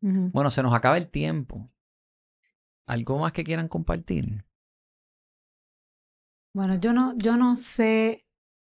[0.00, 1.68] Bueno, se nos acaba el tiempo.
[2.86, 4.44] ¿Algo más que quieran compartir?
[6.54, 8.24] Bueno, yo no, yo no sé.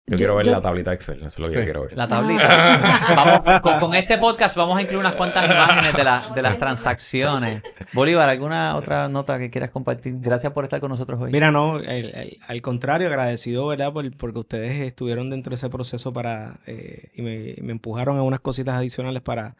[0.09, 1.97] Yo, quiero ver la tablita Excel, eso es lo que yo quiero ver.
[1.97, 3.03] La tablita.
[3.13, 6.57] Vamos, con, con este podcast vamos a incluir unas cuantas imágenes de, la- de las
[6.57, 7.61] transacciones.
[7.91, 10.15] Bolívar, ¿alguna otra nota que quieras compartir?
[10.19, 11.29] Gracias por estar con nosotros hoy.
[11.33, 13.91] Mira, no, el- el- al contrario, agradecido, ¿verdad?
[13.91, 18.23] Por, porque ustedes estuvieron dentro de ese proceso para eh, y me, me empujaron a
[18.23, 19.57] unas cositas adicionales para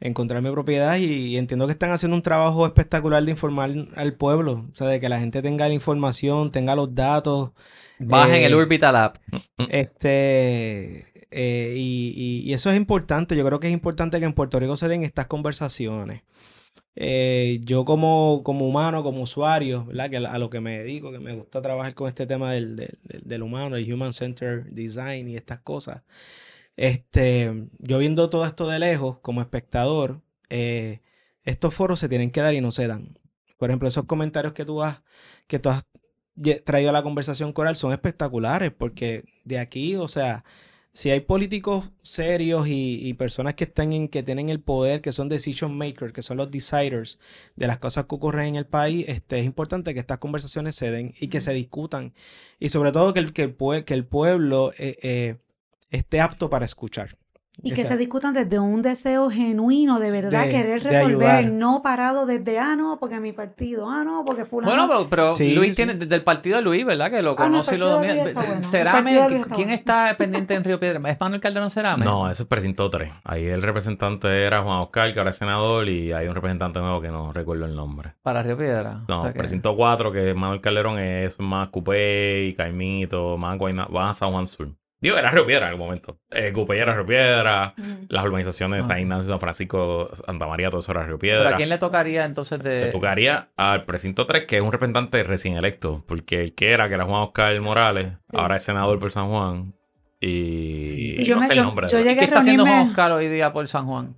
[0.00, 4.66] encontrar mi propiedad y, entiendo que están haciendo un trabajo espectacular de informar al pueblo,
[4.70, 7.50] o sea, de que la gente tenga la información, tenga los datos,
[7.98, 9.16] Bajen eh, el Orbital App.
[9.70, 13.36] este, eh, y, y- y eso es importante.
[13.36, 16.22] Yo creo que es importante que en Puerto Rico se den estas conversaciones.
[17.00, 20.10] Eh, yo como, como humano, como usuario, ¿verdad?
[20.10, 22.98] Que a lo que me dedico, que me gusta trabajar con este tema del, del,
[23.02, 26.02] del- del humano, el Human Centered Design y estas cosas.
[26.78, 31.02] Este, yo viendo todo esto de lejos, como espectador, eh,
[31.44, 33.18] estos foros se tienen que dar y no se dan.
[33.58, 35.02] Por ejemplo, esos comentarios que tú has,
[35.48, 35.84] que tú has
[36.64, 40.44] traído a la conversación coral son espectaculares, porque de aquí, o sea,
[40.92, 45.12] si hay políticos serios y, y personas que están en, que tienen el poder, que
[45.12, 47.18] son decision makers, que son los deciders
[47.56, 50.90] de las cosas que ocurren en el país, este, es importante que estas conversaciones se
[50.92, 52.14] den y que se discutan.
[52.60, 55.36] Y sobre todo que el, que el, pue- que el pueblo eh, eh,
[55.90, 57.16] esté apto para escuchar.
[57.60, 61.50] Y que Está- se discutan desde un deseo genuino de verdad De- querer resolver, ayudar.
[61.50, 64.70] no parado desde, ah, no, porque mi partido, ah, no, porque fulano.
[64.70, 65.98] Bueno, pero, pero Sí, Luis sí, tiene, sí.
[65.98, 67.10] desde el partido de Luis, ¿verdad?
[67.10, 68.14] Que lo Ah, no, conoce y lo domina.
[68.32, 68.68] Bueno.
[68.70, 71.00] Cerame, está ¿quién está pendiente en Río Piedra?
[71.10, 72.04] ¿Es Manuel Calderón Cerame?
[72.04, 73.12] No, eso es precinto 3.
[73.24, 77.00] Ahí el representante era Juan Oscar, que ahora es senador, y hay un representante nuevo
[77.00, 78.14] que no recuerdo el nombre.
[78.22, 79.02] Para Río Piedra.
[79.08, 83.58] No, O sea que- precinto 4, que es Manuel Calderón, es más Cupey, Caimito, más
[83.58, 84.68] Guayna, va a San Juan Sur.
[85.00, 86.18] Digo, era Río Piedra en el momento.
[86.30, 88.06] Eh, era Río Piedra, Mm.
[88.08, 88.88] las urbanizaciones Ah.
[88.88, 91.50] San Ignacio, San Francisco, Santa María, todo eso era Río ¿Pero Piedra.
[91.50, 92.86] a quién le tocaría entonces de...?
[92.86, 96.88] Le tocaría al precinto 3, que es un representante recién electo, porque el que era,
[96.88, 99.74] que era Juan Oscar Morales, ahora es senador por San Juan.
[100.20, 101.86] Y, Y yo no me- sé el yo- nombre.
[101.86, 104.16] de yo llegué ¿Qué a está haciendo Juan Oscar hoy día por San Juan?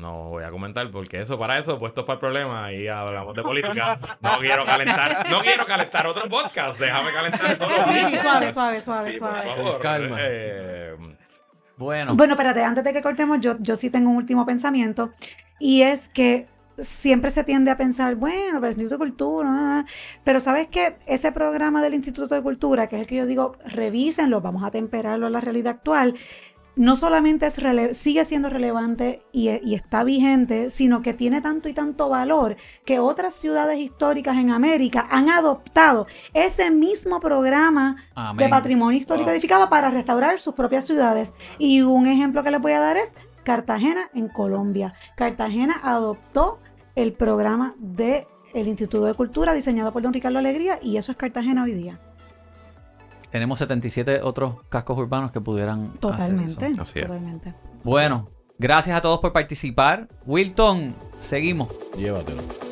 [0.00, 3.42] No voy a comentar porque eso, para eso, puestos para el problema y hablamos de
[3.42, 3.98] política.
[4.20, 6.78] No quiero calentar, no quiero calentar otro podcast.
[6.78, 7.74] Déjame calentar solo
[8.22, 9.54] Suave, suave, suave, Sí, por suave.
[9.54, 9.80] favor.
[9.80, 10.16] Calma.
[10.20, 10.96] Eh,
[11.76, 15.10] Bueno, Bueno, espérate, antes de que cortemos, yo, yo sí tengo un último pensamiento.
[15.60, 16.46] Y es que
[16.76, 19.84] siempre se tiende a pensar, bueno, pero el Instituto de Cultura, ah,
[20.22, 20.96] pero ¿sabes qué?
[21.06, 24.70] Ese programa del Instituto de Cultura, que es el que yo digo, revísenlo, vamos a
[24.70, 26.14] temperarlo a la realidad actual,
[26.78, 27.58] no solamente es
[27.96, 32.56] sigue siendo relevante y, y está vigente, sino que tiene tanto y tanto valor
[32.86, 38.46] que otras ciudades históricas en América han adoptado ese mismo programa amén.
[38.46, 39.32] de patrimonio histórico Wow.
[39.34, 41.34] edificado para restaurar sus propias ciudades.
[41.58, 44.94] Y un ejemplo que les voy a dar es Cartagena en Colombia.
[45.16, 46.60] Cartagena adoptó
[46.94, 48.24] el programa del
[48.54, 52.00] Instituto de Cultura diseñado por don Ricardo Alegría y eso es Cartagena hoy día.
[53.30, 56.66] Tenemos 77 otros cascos urbanos que pudieran hacer Totalmente.
[56.66, 56.82] eso.
[56.82, 57.06] Así es.
[57.06, 57.54] Totalmente.
[57.84, 60.08] Bueno, gracias a todos por participar.
[60.26, 61.68] Wilton, seguimos.
[61.96, 62.67] Llévatelo.